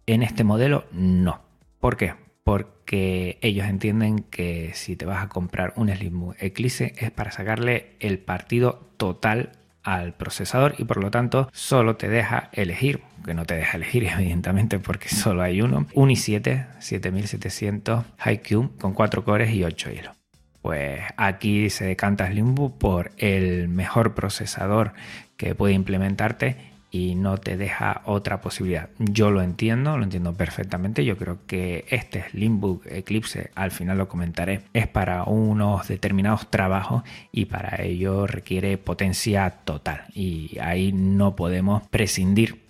En 0.07 0.23
este 0.23 0.43
modelo 0.43 0.85
no. 0.91 1.41
¿Por 1.79 1.95
qué? 1.95 2.15
Porque 2.43 3.37
ellos 3.41 3.67
entienden 3.67 4.19
que 4.23 4.71
si 4.73 4.95
te 4.95 5.05
vas 5.05 5.23
a 5.23 5.29
comprar 5.29 5.73
un 5.75 5.89
Slim 5.89 6.33
Eclipse 6.39 6.93
es 6.97 7.11
para 7.11 7.31
sacarle 7.31 7.95
el 7.99 8.19
partido 8.19 8.89
total 8.97 9.51
al 9.83 10.13
procesador 10.13 10.75
y 10.77 10.85
por 10.85 10.97
lo 10.97 11.11
tanto 11.11 11.49
solo 11.53 11.95
te 11.95 12.07
deja 12.07 12.49
elegir, 12.53 13.01
que 13.25 13.33
no 13.33 13.45
te 13.45 13.55
deja 13.55 13.77
elegir 13.77 14.03
evidentemente 14.17 14.79
porque 14.79 15.09
solo 15.09 15.41
hay 15.41 15.61
uno, 15.61 15.87
un 15.93 16.09
i7 16.09 16.79
7700 16.79 18.05
HiQ 18.25 18.77
con 18.79 18.93
4 18.93 19.23
cores 19.23 19.51
y 19.51 19.63
8 19.63 19.91
hilos. 19.91 20.15
Pues 20.61 21.01
aquí 21.17 21.71
se 21.71 21.85
decanta 21.85 22.27
Slimbook 22.27 22.77
por 22.77 23.11
el 23.17 23.67
mejor 23.67 24.13
procesador 24.13 24.93
que 25.35 25.55
puede 25.55 25.73
implementarte 25.73 26.70
y 26.91 27.15
no 27.15 27.37
te 27.37 27.55
deja 27.55 28.01
otra 28.05 28.41
posibilidad. 28.41 28.89
Yo 28.99 29.31
lo 29.31 29.41
entiendo, 29.41 29.97
lo 29.97 30.03
entiendo 30.03 30.33
perfectamente. 30.33 31.05
Yo 31.05 31.17
creo 31.17 31.39
que 31.47 31.85
este 31.89 32.29
Slimbook 32.29 32.85
Eclipse, 32.85 33.49
al 33.55 33.71
final 33.71 33.97
lo 33.97 34.09
comentaré, 34.09 34.61
es 34.73 34.87
para 34.87 35.23
unos 35.23 35.87
determinados 35.87 36.51
trabajos 36.51 37.03
y 37.31 37.45
para 37.45 37.81
ello 37.81 38.27
requiere 38.27 38.77
potencia 38.77 39.49
total. 39.49 40.03
Y 40.13 40.59
ahí 40.59 40.91
no 40.91 41.35
podemos 41.37 41.87
prescindir 41.87 42.61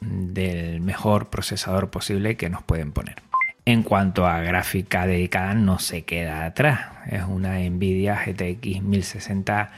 del 0.00 0.80
mejor 0.80 1.30
procesador 1.30 1.90
posible 1.90 2.36
que 2.36 2.50
nos 2.50 2.64
pueden 2.64 2.90
poner. 2.90 3.22
En 3.64 3.82
cuanto 3.82 4.26
a 4.26 4.40
gráfica 4.40 5.06
dedicada, 5.06 5.54
no 5.54 5.78
se 5.78 6.02
queda 6.02 6.46
atrás. 6.46 6.88
Es 7.06 7.22
una 7.24 7.58
Nvidia 7.58 8.16
GTX 8.24 8.82
1060 8.82 9.70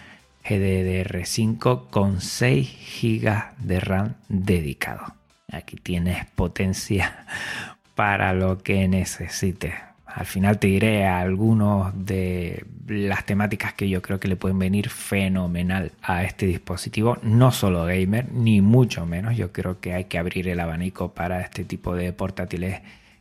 GDDR5 0.51 1.91
con 1.91 2.21
6 2.21 2.69
GB 3.01 3.57
de 3.59 3.79
RAM 3.79 4.15
dedicado. 4.29 5.15
Aquí 5.53 5.77
tienes 5.77 6.27
potencia 6.35 7.25
para 7.95 8.33
lo 8.33 8.59
que 8.59 8.89
necesites. 8.89 9.75
Al 10.07 10.27
final 10.27 10.59
te 10.59 10.67
diré 10.67 11.07
algunos 11.07 11.93
de 11.95 12.65
las 12.89 13.25
temáticas 13.25 13.75
que 13.75 13.89
yo 13.89 14.03
creo 14.03 14.19
que 14.19 14.27
le 14.27 14.35
pueden 14.35 14.59
venir 14.59 14.89
fenomenal 14.89 15.93
a 16.03 16.25
este 16.25 16.47
dispositivo. 16.47 17.19
No 17.23 17.53
solo 17.53 17.85
gamer, 17.85 18.33
ni 18.33 18.61
mucho 18.61 19.07
menos. 19.07 19.37
Yo 19.37 19.53
creo 19.53 19.79
que 19.79 19.95
hay 19.95 20.07
que 20.07 20.19
abrir 20.19 20.49
el 20.49 20.59
abanico 20.59 21.13
para 21.15 21.43
este 21.43 21.63
tipo 21.63 21.95
de 21.95 22.13
portátiles 22.13 22.81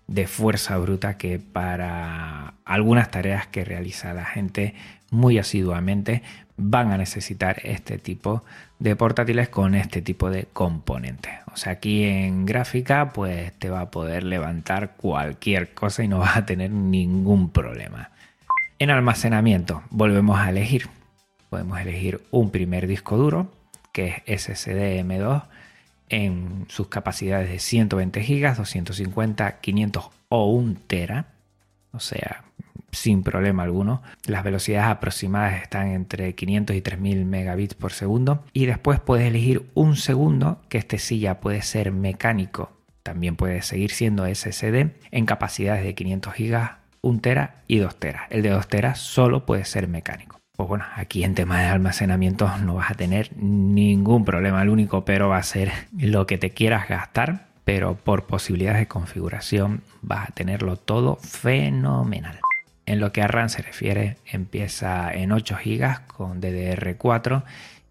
de 0.10 0.26
fuerza 0.26 0.76
bruta 0.78 1.18
que 1.18 1.38
para 1.38 2.56
algunas 2.66 3.12
tareas 3.12 3.46
que 3.46 3.64
realiza 3.64 4.12
la 4.16 4.26
gente 4.26 4.74
muy 5.12 5.38
asiduamente 5.38 6.24
van 6.58 6.92
a 6.92 6.98
necesitar 6.98 7.62
este 7.64 8.00
tipo 8.00 8.44
de 8.80 8.96
portátiles 8.96 9.50
con 9.50 9.76
este 9.76 10.02
tipo 10.02 10.32
de 10.32 10.48
componentes. 10.52 11.34
O 11.54 11.58
sea, 11.58 11.74
aquí 11.74 12.06
en 12.06 12.48
gráfica 12.48 13.14
pues 13.14 13.54
te 13.60 13.70
va 13.70 13.82
a 13.82 13.92
poder 13.92 14.24
levantar 14.24 14.96
cualquier 14.98 15.76
cosa 15.76 16.04
y 16.04 16.08
no 16.08 16.18
vas 16.20 16.38
a 16.38 16.46
tener 16.46 16.72
ningún 16.72 17.52
problema. 17.52 18.10
En 18.80 18.90
almacenamiento 18.90 19.84
volvemos 19.92 20.40
a 20.40 20.50
elegir. 20.50 20.88
Podemos 21.52 21.80
elegir 21.80 22.22
un 22.32 22.50
primer 22.50 22.88
disco 22.88 23.16
duro 23.16 23.52
que 23.92 24.24
es 24.26 24.42
SSD 24.42 25.04
M2 25.04 25.44
en 26.10 26.66
sus 26.70 26.88
capacidades 26.88 27.50
de 27.50 27.60
120 27.60 28.22
GB, 28.22 28.56
250, 28.56 29.60
500 29.60 30.10
o 30.30 30.46
1 30.52 30.76
tera. 30.88 31.28
O 31.92 32.00
sea, 32.00 32.44
sin 32.92 33.24
problema 33.24 33.64
alguno. 33.64 34.02
Las 34.26 34.44
velocidades 34.44 34.90
aproximadas 34.90 35.62
están 35.62 35.88
entre 35.90 36.36
500 36.36 36.76
y 36.76 36.82
3000 36.82 37.26
megabits 37.26 37.76
por 37.76 37.94
segundo. 37.94 38.44
Y 38.54 38.66
después 38.66 39.00
puedes 39.00 39.28
elegir 39.28 39.70
un 39.74 39.96
segundo, 39.96 40.62
que 40.70 40.78
este 40.78 40.98
sí 40.98 41.20
ya 41.20 41.40
puede 41.40 41.62
ser 41.62 41.92
mecánico. 41.92 42.72
También 43.04 43.36
puede 43.36 43.62
seguir 43.62 43.92
siendo 43.92 44.26
SSD 44.26 44.92
en 45.12 45.26
capacidades 45.26 45.84
de 45.84 45.96
500 45.96 46.34
GB, 46.36 46.70
1 47.02 47.20
tera 47.22 47.64
y 47.68 47.80
2 47.80 47.96
teras. 47.98 48.24
El 48.30 48.42
de 48.42 48.50
2 48.50 48.68
teras 48.68 49.00
solo 49.00 49.46
puede 49.46 49.66
ser 49.66 49.88
mecánico. 49.88 50.39
Pues 50.60 50.68
bueno, 50.68 50.84
aquí 50.98 51.24
en 51.24 51.36
tema 51.36 51.62
de 51.62 51.68
almacenamiento 51.68 52.52
no 52.58 52.76
vas 52.76 52.92
a 52.92 52.94
tener 52.94 53.32
ningún 53.38 54.26
problema. 54.26 54.62
El 54.62 54.68
único 54.68 55.06
pero 55.06 55.30
va 55.30 55.38
a 55.38 55.44
ser 55.44 55.72
lo 55.98 56.28
que 56.28 56.38
te 56.38 56.50
quieras 56.50 56.90
gastar, 56.90 57.46
pero 57.64 57.96
por 57.96 58.26
posibilidades 58.26 58.80
de 58.80 58.88
configuración 58.90 59.84
vas 60.02 60.28
a 60.28 60.34
tenerlo 60.34 60.76
todo 60.76 61.16
fenomenal. 61.16 62.42
En 62.86 63.00
lo 63.00 63.14
que 63.14 63.22
a 63.22 63.28
RAM 63.30 63.48
se 63.48 63.62
refiere, 63.62 64.18
empieza 64.26 65.14
en 65.14 65.32
8 65.32 65.60
GB 65.64 66.08
con 66.08 66.42
DDR4 66.42 67.44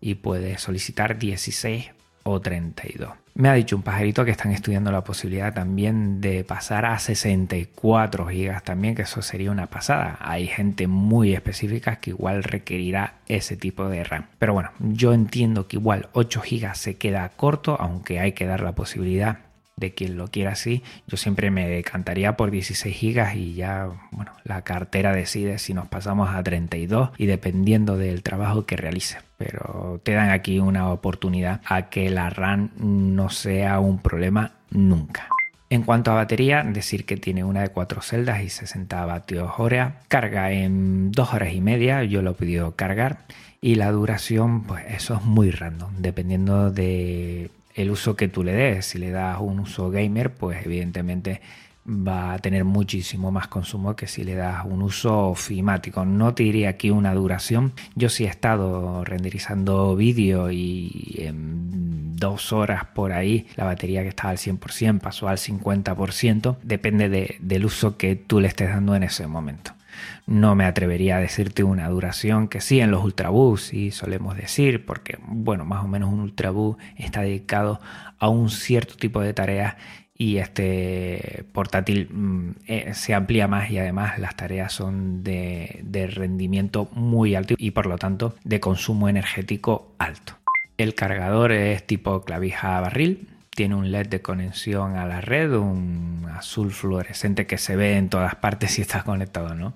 y 0.02 0.16
puede 0.16 0.58
solicitar 0.58 1.16
16 1.18 1.90
o 2.24 2.38
32. 2.38 3.12
Me 3.38 3.48
ha 3.48 3.52
dicho 3.52 3.76
un 3.76 3.82
pajarito 3.82 4.24
que 4.24 4.32
están 4.32 4.50
estudiando 4.50 4.90
la 4.90 5.04
posibilidad 5.04 5.54
también 5.54 6.20
de 6.20 6.42
pasar 6.42 6.84
a 6.84 6.98
64 6.98 8.26
GB 8.26 8.62
también, 8.64 8.96
que 8.96 9.02
eso 9.02 9.22
sería 9.22 9.52
una 9.52 9.68
pasada. 9.68 10.18
Hay 10.20 10.48
gente 10.48 10.88
muy 10.88 11.34
específica 11.34 12.00
que 12.00 12.10
igual 12.10 12.42
requerirá 12.42 13.18
ese 13.28 13.56
tipo 13.56 13.88
de 13.88 14.02
RAM. 14.02 14.26
Pero 14.40 14.54
bueno, 14.54 14.72
yo 14.80 15.12
entiendo 15.12 15.68
que 15.68 15.76
igual 15.76 16.08
8 16.14 16.42
GB 16.50 16.74
se 16.74 16.96
queda 16.96 17.28
corto, 17.28 17.76
aunque 17.80 18.18
hay 18.18 18.32
que 18.32 18.44
dar 18.44 18.60
la 18.60 18.74
posibilidad 18.74 19.38
de 19.78 19.94
quien 19.94 20.16
lo 20.16 20.28
quiera 20.28 20.52
así. 20.52 20.82
Yo 21.06 21.16
siempre 21.16 21.50
me 21.50 21.68
decantaría 21.68 22.36
por 22.36 22.50
16 22.50 22.94
gigas 22.94 23.34
y 23.34 23.54
ya, 23.54 23.88
bueno, 24.10 24.32
la 24.44 24.62
cartera 24.62 25.12
decide 25.12 25.58
si 25.58 25.74
nos 25.74 25.88
pasamos 25.88 26.30
a 26.30 26.42
32 26.42 27.10
y 27.18 27.26
dependiendo 27.26 27.96
del 27.96 28.22
trabajo 28.22 28.66
que 28.66 28.76
realice. 28.76 29.18
Pero 29.36 30.00
te 30.02 30.12
dan 30.12 30.30
aquí 30.30 30.58
una 30.58 30.90
oportunidad 30.90 31.60
a 31.64 31.88
que 31.88 32.10
la 32.10 32.30
RAM 32.30 32.70
no 32.76 33.30
sea 33.30 33.78
un 33.78 34.00
problema 34.00 34.52
nunca. 34.70 35.28
En 35.70 35.82
cuanto 35.82 36.10
a 36.10 36.14
batería, 36.14 36.62
decir 36.62 37.04
que 37.04 37.18
tiene 37.18 37.44
una 37.44 37.60
de 37.60 37.68
4 37.68 38.00
celdas 38.00 38.42
y 38.42 38.48
60 38.48 39.04
vatios 39.04 39.52
hora. 39.58 40.00
Carga 40.08 40.50
en 40.50 41.12
2 41.12 41.34
horas 41.34 41.52
y 41.52 41.60
media, 41.60 42.02
yo 42.04 42.22
lo 42.22 42.34
podido 42.34 42.74
cargar. 42.74 43.18
Y 43.60 43.74
la 43.74 43.90
duración, 43.90 44.62
pues 44.62 44.84
eso 44.88 45.16
es 45.16 45.22
muy 45.24 45.50
random, 45.50 45.92
dependiendo 45.98 46.70
de 46.70 47.50
el 47.78 47.90
uso 47.90 48.16
que 48.16 48.28
tú 48.28 48.42
le 48.42 48.52
des. 48.52 48.84
Si 48.84 48.98
le 48.98 49.10
das 49.10 49.38
un 49.40 49.60
uso 49.60 49.90
gamer, 49.90 50.34
pues 50.34 50.66
evidentemente 50.66 51.40
va 51.88 52.34
a 52.34 52.38
tener 52.38 52.64
muchísimo 52.64 53.30
más 53.30 53.48
consumo 53.48 53.96
que 53.96 54.06
si 54.06 54.24
le 54.24 54.34
das 54.34 54.64
un 54.66 54.82
uso 54.82 55.28
ofimático. 55.28 56.04
No 56.04 56.34
te 56.34 56.42
diría 56.42 56.70
aquí 56.70 56.90
una 56.90 57.14
duración. 57.14 57.72
Yo 57.94 58.08
sí 58.08 58.24
he 58.24 58.28
estado 58.28 59.04
renderizando 59.04 59.96
vídeo 59.96 60.50
y 60.50 61.14
en 61.18 62.16
dos 62.16 62.52
horas 62.52 62.84
por 62.94 63.12
ahí 63.12 63.46
la 63.56 63.64
batería 63.64 64.02
que 64.02 64.08
estaba 64.08 64.30
al 64.30 64.38
100% 64.38 65.00
pasó 65.00 65.28
al 65.28 65.38
50%. 65.38 66.56
Depende 66.62 67.38
del 67.40 67.64
uso 67.64 67.96
que 67.96 68.16
tú 68.16 68.40
le 68.40 68.48
estés 68.48 68.68
dando 68.68 68.96
en 68.96 69.04
ese 69.04 69.26
momento. 69.28 69.77
No 70.26 70.54
me 70.54 70.64
atrevería 70.64 71.16
a 71.16 71.20
decirte 71.20 71.64
una 71.64 71.88
duración 71.88 72.48
que 72.48 72.60
sí 72.60 72.80
en 72.80 72.90
los 72.90 73.04
ultrabooks 73.04 73.62
sí 73.62 73.90
solemos 73.90 74.36
decir, 74.36 74.84
porque 74.84 75.18
bueno, 75.26 75.64
más 75.64 75.84
o 75.84 75.88
menos 75.88 76.12
un 76.12 76.20
ultrabook 76.20 76.78
está 76.96 77.22
dedicado 77.22 77.80
a 78.18 78.28
un 78.28 78.50
cierto 78.50 78.94
tipo 78.96 79.20
de 79.20 79.34
tareas 79.34 79.76
y 80.16 80.38
este 80.38 81.44
portátil 81.52 82.08
mm, 82.10 82.50
eh, 82.66 82.94
se 82.94 83.14
amplía 83.14 83.46
más 83.46 83.70
y 83.70 83.78
además 83.78 84.18
las 84.18 84.34
tareas 84.34 84.72
son 84.72 85.22
de, 85.22 85.80
de 85.84 86.08
rendimiento 86.08 86.88
muy 86.92 87.36
alto 87.36 87.54
y 87.56 87.70
por 87.70 87.86
lo 87.86 87.96
tanto 87.98 88.34
de 88.42 88.58
consumo 88.58 89.08
energético 89.08 89.94
alto. 89.98 90.34
El 90.76 90.94
cargador 90.94 91.52
es 91.52 91.86
tipo 91.86 92.22
clavija 92.22 92.80
barril, 92.80 93.28
tiene 93.58 93.74
un 93.74 93.90
LED 93.90 94.06
de 94.06 94.22
conexión 94.22 94.94
a 94.94 95.04
la 95.04 95.20
red, 95.20 95.52
un 95.52 96.30
azul 96.32 96.70
fluorescente 96.70 97.48
que 97.48 97.58
se 97.58 97.74
ve 97.74 97.96
en 97.96 98.08
todas 98.08 98.36
partes 98.36 98.70
si 98.70 98.82
está 98.82 99.02
conectado, 99.02 99.56
¿no? 99.56 99.74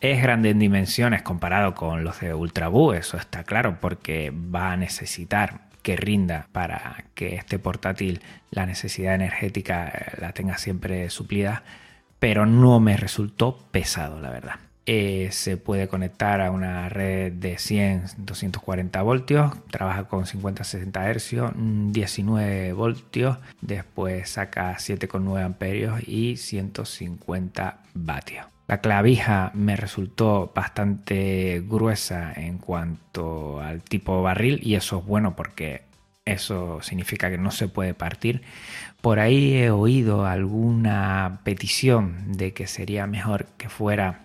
Es 0.00 0.22
grande 0.22 0.48
en 0.48 0.58
dimensiones 0.58 1.20
comparado 1.20 1.74
con 1.74 2.04
los 2.04 2.20
de 2.20 2.32
Ultrabook, 2.32 2.94
eso 2.94 3.18
está 3.18 3.44
claro, 3.44 3.76
porque 3.82 4.32
va 4.32 4.72
a 4.72 4.78
necesitar 4.78 5.60
que 5.82 5.94
rinda 5.94 6.46
para 6.52 7.04
que 7.14 7.34
este 7.34 7.58
portátil 7.58 8.22
la 8.50 8.64
necesidad 8.64 9.14
energética 9.14 9.88
eh, 9.88 10.16
la 10.18 10.32
tenga 10.32 10.56
siempre 10.56 11.10
suplida, 11.10 11.64
pero 12.18 12.46
no 12.46 12.80
me 12.80 12.96
resultó 12.96 13.58
pesado, 13.72 14.20
la 14.20 14.30
verdad. 14.30 14.54
Eh, 14.84 15.28
se 15.30 15.56
puede 15.56 15.86
conectar 15.86 16.40
a 16.40 16.50
una 16.50 16.88
red 16.88 17.32
de 17.32 17.56
100, 17.56 18.04
240 18.16 19.00
voltios, 19.02 19.52
trabaja 19.70 20.04
con 20.04 20.24
50-60 20.24 21.14
Hz, 21.14 21.92
19 21.92 22.72
voltios, 22.72 23.38
después 23.60 24.28
saca 24.28 24.74
7,9 24.76 25.44
amperios 25.44 26.00
y 26.08 26.36
150 26.36 27.78
vatios. 27.94 28.46
La 28.66 28.80
clavija 28.80 29.52
me 29.54 29.76
resultó 29.76 30.50
bastante 30.54 31.62
gruesa 31.64 32.32
en 32.34 32.58
cuanto 32.58 33.60
al 33.60 33.82
tipo 33.82 34.22
barril 34.22 34.60
y 34.62 34.74
eso 34.74 34.98
es 34.98 35.04
bueno 35.04 35.36
porque 35.36 35.82
eso 36.24 36.80
significa 36.82 37.30
que 37.30 37.38
no 37.38 37.50
se 37.50 37.68
puede 37.68 37.94
partir. 37.94 38.42
Por 39.00 39.18
ahí 39.18 39.54
he 39.54 39.70
oído 39.70 40.26
alguna 40.26 41.40
petición 41.44 42.32
de 42.32 42.52
que 42.52 42.66
sería 42.66 43.06
mejor 43.06 43.46
que 43.58 43.68
fuera 43.68 44.21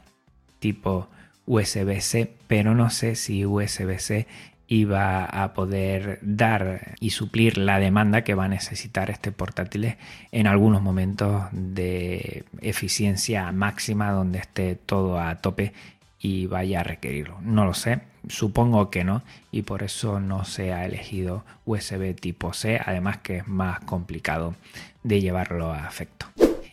tipo 0.60 1.08
USB-C, 1.46 2.34
pero 2.48 2.76
no 2.76 2.90
sé 2.90 3.16
si 3.16 3.46
USB-C 3.46 4.28
iba 4.68 5.24
a 5.24 5.54
poder 5.54 6.20
dar 6.22 6.96
y 7.00 7.12
suplir 7.12 7.58
la 7.58 7.80
demanda 7.80 8.24
que 8.24 8.36
va 8.36 8.46
a 8.46 8.50
necesitar 8.50 9.10
este 9.10 9.32
portátil 9.32 9.96
en 10.32 10.48
algunos 10.48 10.82
momentos 10.82 11.46
de 11.52 12.44
eficiencia 12.60 13.52
máxima 13.54 14.12
donde 14.12 14.40
esté 14.40 14.76
todo 14.76 15.20
a 15.20 15.36
tope 15.36 15.74
y 16.20 16.48
vaya 16.48 16.82
a 16.82 16.84
requerirlo. 16.84 17.40
No 17.42 17.64
lo 17.64 17.74
sé, 17.74 18.02
supongo 18.28 18.90
que 18.90 19.06
no 19.06 19.24
y 19.52 19.62
por 19.62 19.84
eso 19.84 20.20
no 20.20 20.44
se 20.44 20.74
ha 20.74 20.86
elegido 20.86 21.46
USB 21.66 22.14
tipo 22.16 22.52
C, 22.54 22.82
además 22.84 23.20
que 23.20 23.38
es 23.38 23.48
más 23.48 23.80
complicado 23.82 24.56
de 25.04 25.22
llevarlo 25.22 25.72
a 25.72 25.88
efecto. 25.88 26.26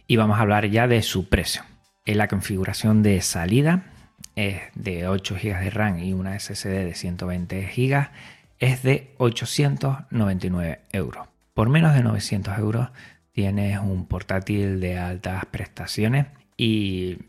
Y 0.07 0.17
vamos 0.17 0.39
a 0.39 0.43
hablar 0.43 0.69
ya 0.69 0.89
de 0.89 1.03
su 1.03 1.29
precio. 1.29 1.63
En 2.07 2.19
la 2.19 2.29
configuración 2.29 3.03
de 3.03 3.23
salida 3.23 3.85
es 4.37 4.61
de 4.75 5.09
8 5.09 5.37
GB 5.43 5.61
de 5.61 5.71
RAM 5.71 5.99
y 6.01 6.13
una 6.13 6.39
SSD 6.39 6.85
de 6.85 6.95
120 6.95 7.63
GB 7.75 8.11
es 8.59 8.83
de 8.83 9.15
899 9.17 10.81
euros. 10.93 11.29
Por 11.55 11.71
menos 11.71 11.95
de 11.95 12.03
900 12.03 12.59
euros 12.59 12.89
tienes 13.33 13.79
un 13.79 14.07
portátil 14.07 14.81
de 14.81 14.99
altas 14.99 15.47
prestaciones 15.47 16.27
y 16.59 17.21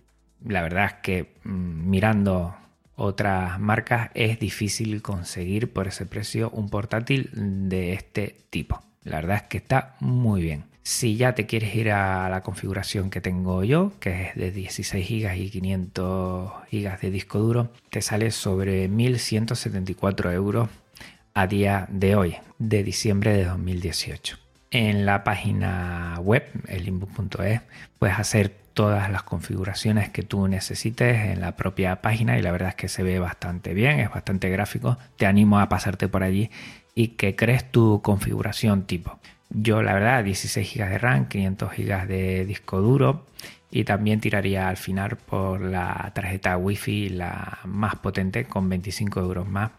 la 0.44 0.62
verdad 0.62 0.86
es 0.88 0.94
que 0.96 1.36
mm, 1.46 1.90
mirando 1.90 2.56
otras 2.98 3.58
marcas 3.62 4.10
es 4.14 4.40
difícil 4.40 5.02
conseguir 5.02 5.72
por 5.72 5.88
ese 5.88 6.06
precio 6.06 6.50
un 6.50 6.70
portátil 6.70 7.30
de 7.34 7.94
este 7.94 8.36
tipo. 8.50 8.84
La 9.04 9.18
verdad 9.18 9.38
es 9.38 9.44
que 9.44 9.58
está 9.58 9.96
muy 10.02 10.42
bien. 10.42 10.75
Si 10.88 11.18
ya 11.18 11.34
te 11.34 11.48
quieres 11.48 11.74
ir 11.74 11.90
a 11.90 12.30
la 12.30 12.42
configuración 12.42 13.10
que 13.10 13.20
tengo 13.20 13.64
yo, 13.64 13.94
que 14.00 14.28
es 14.28 14.36
de 14.36 14.52
16 14.52 15.10
GB 15.10 15.36
y 15.36 15.50
500 15.50 16.52
GB 16.72 17.00
de 17.00 17.10
disco 17.10 17.40
duro, 17.40 17.72
te 17.90 18.04
sale 18.04 18.30
sobre 18.30 18.88
1.174 18.88 20.32
euros 20.32 20.70
a 21.34 21.48
día 21.48 21.88
de 21.90 22.16
hoy, 22.16 22.36
de 22.60 22.84
diciembre 22.84 23.36
de 23.36 23.46
2018. 23.46 24.38
En 24.70 25.08
la 25.08 25.24
página 25.24 26.20
web, 26.22 26.44
elinbook.es, 26.68 27.62
puedes 27.98 28.20
hacer 28.20 28.56
todas 28.76 29.10
las 29.10 29.24
configuraciones 29.24 30.10
que 30.10 30.22
tú 30.22 30.48
necesites 30.48 31.18
en 31.32 31.42
la 31.42 31.56
propia 31.56 32.04
página 32.04 32.38
y 32.38 32.44
la 32.44 32.52
verdad 32.52 32.70
es 32.70 32.76
que 32.76 32.90
se 32.90 33.02
ve 33.02 33.18
bastante 33.18 33.74
bien, 33.74 34.00
es 34.02 34.12
bastante 34.12 34.52
gráfico. 34.52 35.00
Te 35.18 35.26
animo 35.26 35.60
a 35.60 35.68
pasarte 35.68 36.08
por 36.08 36.22
allí 36.22 36.52
y 36.94 37.08
que 37.08 37.36
crees 37.36 37.72
tu 37.72 38.04
configuración 38.04 38.84
tipo. 38.84 39.20
Yo 39.50 39.82
la 39.82 39.94
verdad 39.94 40.24
16 40.24 40.74
GB 40.74 40.90
de 40.90 40.98
RAM, 40.98 41.28
500 41.28 41.72
GB 41.78 42.08
de 42.08 42.46
disco 42.46 42.82
duro 42.82 43.26
y 43.72 43.84
también 43.84 44.20
tiraría 44.20 44.70
al 44.70 44.78
final 44.78 45.18
por 45.18 45.62
la 45.62 46.12
tarjeta 46.14 46.58
Wi-Fi 46.58 47.10
la 47.10 47.60
más 47.66 47.96
potente 47.98 48.46
con 48.46 48.70
25 48.70 49.20
euros 49.20 49.48
más. 49.48 49.72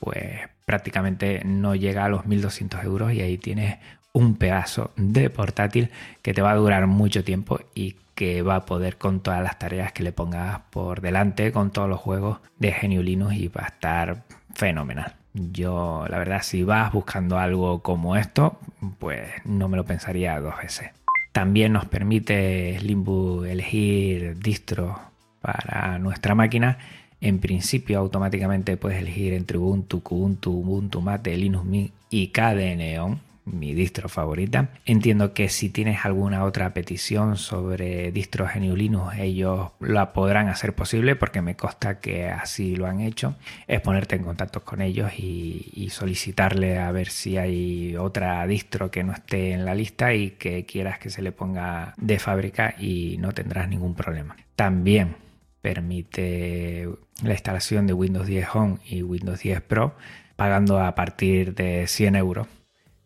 Pues 0.00 0.40
prácticamente 0.64 1.42
no 1.44 1.74
llega 1.74 2.04
a 2.04 2.08
los 2.08 2.26
1200 2.26 2.84
euros 2.84 3.12
y 3.12 3.20
ahí 3.20 3.38
tienes 3.38 3.78
un 4.12 4.36
pedazo 4.36 4.92
de 4.96 5.30
portátil 5.30 5.90
que 6.22 6.34
te 6.34 6.42
va 6.42 6.52
a 6.52 6.56
durar 6.56 6.86
mucho 6.86 7.24
tiempo 7.24 7.60
y 7.74 7.96
que 8.14 8.42
va 8.42 8.56
a 8.56 8.64
poder 8.64 8.96
con 8.96 9.20
todas 9.20 9.42
las 9.42 9.58
tareas 9.58 9.92
que 9.92 10.04
le 10.04 10.12
pongas 10.12 10.60
por 10.70 11.00
delante, 11.00 11.52
con 11.52 11.70
todos 11.70 11.88
los 11.88 12.00
juegos 12.00 12.38
de 12.58 12.72
Genio 12.72 13.02
Linux 13.02 13.34
y 13.34 13.48
va 13.48 13.64
a 13.64 13.68
estar 13.68 14.24
fenomenal. 14.54 15.23
Yo, 15.34 16.06
la 16.08 16.18
verdad, 16.18 16.42
si 16.42 16.62
vas 16.62 16.92
buscando 16.92 17.38
algo 17.38 17.82
como 17.82 18.16
esto, 18.16 18.58
pues 19.00 19.28
no 19.44 19.68
me 19.68 19.76
lo 19.76 19.84
pensaría 19.84 20.38
dos 20.40 20.54
veces. 20.62 20.90
También 21.32 21.72
nos 21.72 21.86
permite 21.86 22.78
Slimbook 22.78 23.44
elegir 23.46 24.38
distro 24.38 25.00
para 25.40 25.98
nuestra 25.98 26.36
máquina. 26.36 26.78
En 27.20 27.40
principio, 27.40 27.98
automáticamente 27.98 28.76
puedes 28.76 29.00
elegir 29.00 29.34
entre 29.34 29.58
Ubuntu, 29.58 30.02
Kubuntu, 30.02 30.52
Ubuntu 30.52 31.00
Mate, 31.00 31.36
Linux 31.36 31.64
Mint 31.64 31.92
y 32.10 32.28
KDE 32.28 32.98
mi 33.44 33.74
distro 33.74 34.08
favorita. 34.08 34.70
Entiendo 34.84 35.34
que 35.34 35.48
si 35.48 35.68
tienes 35.68 36.04
alguna 36.04 36.44
otra 36.44 36.72
petición 36.72 37.36
sobre 37.36 38.10
distros 38.12 38.50
GNU 38.54 38.76
Linux, 38.76 39.16
ellos 39.18 39.72
la 39.80 40.12
podrán 40.12 40.48
hacer 40.48 40.74
posible 40.74 41.16
porque 41.16 41.42
me 41.42 41.56
consta 41.56 42.00
que 42.00 42.28
así 42.28 42.76
lo 42.76 42.86
han 42.86 43.00
hecho. 43.00 43.36
Es 43.66 43.80
ponerte 43.80 44.16
en 44.16 44.24
contacto 44.24 44.64
con 44.64 44.80
ellos 44.80 45.12
y, 45.18 45.70
y 45.74 45.90
solicitarle 45.90 46.78
a 46.78 46.90
ver 46.92 47.08
si 47.08 47.36
hay 47.36 47.96
otra 47.96 48.46
distro 48.46 48.90
que 48.90 49.04
no 49.04 49.12
esté 49.12 49.52
en 49.52 49.64
la 49.64 49.74
lista 49.74 50.14
y 50.14 50.30
que 50.32 50.64
quieras 50.64 50.98
que 50.98 51.10
se 51.10 51.22
le 51.22 51.32
ponga 51.32 51.94
de 51.96 52.18
fábrica 52.18 52.74
y 52.78 53.16
no 53.18 53.32
tendrás 53.32 53.68
ningún 53.68 53.94
problema. 53.94 54.36
También 54.56 55.16
permite 55.60 56.88
la 57.22 57.32
instalación 57.32 57.86
de 57.86 57.92
Windows 57.92 58.26
10 58.26 58.48
Home 58.54 58.78
y 58.84 59.02
Windows 59.02 59.40
10 59.40 59.62
Pro 59.62 59.94
pagando 60.36 60.80
a 60.80 60.94
partir 60.94 61.54
de 61.54 61.86
100 61.86 62.16
euros 62.16 62.46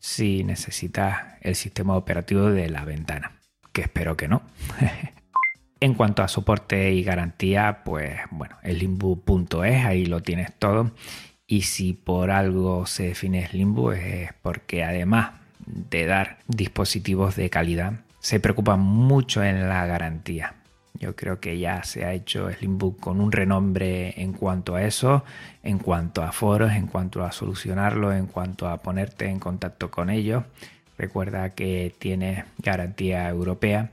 si 0.09 0.42
necesitas 0.42 1.35
el 1.42 1.55
sistema 1.55 1.94
operativo 1.94 2.51
de 2.51 2.71
la 2.71 2.85
ventana, 2.85 3.33
que 3.73 3.83
espero 3.83 4.16
que 4.16 4.27
no. 4.27 4.42
en 5.81 5.94
cuanto 5.94 6.23
a 6.23 6.29
soporte 6.29 6.92
y 6.92 7.03
garantía, 7.03 7.83
pues 7.85 8.18
bueno, 8.31 8.57
el 8.62 8.79
limbo.es, 8.79 9.85
ahí 9.85 10.07
lo 10.07 10.23
tienes 10.23 10.53
todo. 10.59 10.92
Y 11.47 11.62
si 11.62 11.92
por 11.92 12.31
algo 12.31 12.87
se 12.87 13.05
define 13.05 13.49
Limbo 13.53 13.92
es 13.92 14.33
porque 14.42 14.85
además 14.85 15.33
de 15.64 16.07
dar 16.07 16.38
dispositivos 16.47 17.37
de 17.37 17.51
calidad, 17.51 18.01
se 18.21 18.40
preocupa 18.40 18.77
mucho 18.77 19.44
en 19.44 19.68
la 19.68 19.87
garantía. 19.87 20.55
Yo 20.99 21.15
creo 21.15 21.39
que 21.39 21.59
ya 21.59 21.85
se 21.85 22.05
ha 22.05 22.13
hecho 22.13 22.51
Slimbook 22.51 22.99
con 22.99 23.21
un 23.21 23.31
renombre 23.31 24.21
en 24.21 24.33
cuanto 24.33 24.75
a 24.75 24.83
eso, 24.83 25.25
en 25.63 25.79
cuanto 25.79 26.23
a 26.23 26.33
foros, 26.33 26.73
en 26.73 26.89
cuanto 26.89 27.25
a 27.25 27.31
solucionarlo, 27.31 28.13
en 28.13 28.27
cuanto 28.27 28.69
a 28.69 28.79
ponerte 28.79 29.27
en 29.27 29.39
contacto 29.39 29.91
con 29.91 30.11
ellos. 30.11 30.45
Recuerda 30.97 31.51
que 31.51 31.95
tienes 31.99 32.45
garantía 32.59 33.29
europea 33.29 33.93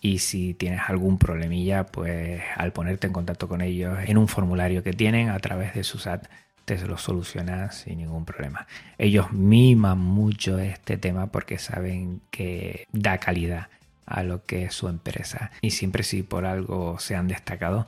y 0.00 0.20
si 0.20 0.54
tienes 0.54 0.80
algún 0.86 1.18
problemilla, 1.18 1.84
pues 1.84 2.40
al 2.56 2.72
ponerte 2.72 3.08
en 3.08 3.12
contacto 3.12 3.46
con 3.48 3.60
ellos 3.60 3.98
en 4.06 4.16
un 4.16 4.28
formulario 4.28 4.82
que 4.82 4.94
tienen 4.94 5.28
a 5.28 5.38
través 5.40 5.74
de 5.74 5.84
su 5.84 5.98
SAT, 5.98 6.28
te 6.64 6.78
lo 6.86 6.96
solucionan 6.96 7.72
sin 7.72 7.98
ningún 7.98 8.24
problema. 8.24 8.66
Ellos 8.96 9.32
miman 9.32 9.98
mucho 9.98 10.58
este 10.58 10.96
tema 10.96 11.26
porque 11.26 11.58
saben 11.58 12.20
que 12.30 12.86
da 12.92 13.18
calidad 13.18 13.68
a 14.08 14.22
lo 14.22 14.44
que 14.44 14.64
es 14.64 14.74
su 14.74 14.88
empresa. 14.88 15.50
Y 15.60 15.70
siempre 15.70 16.02
si 16.02 16.22
por 16.22 16.46
algo 16.46 16.98
se 16.98 17.16
han 17.16 17.28
destacado 17.28 17.86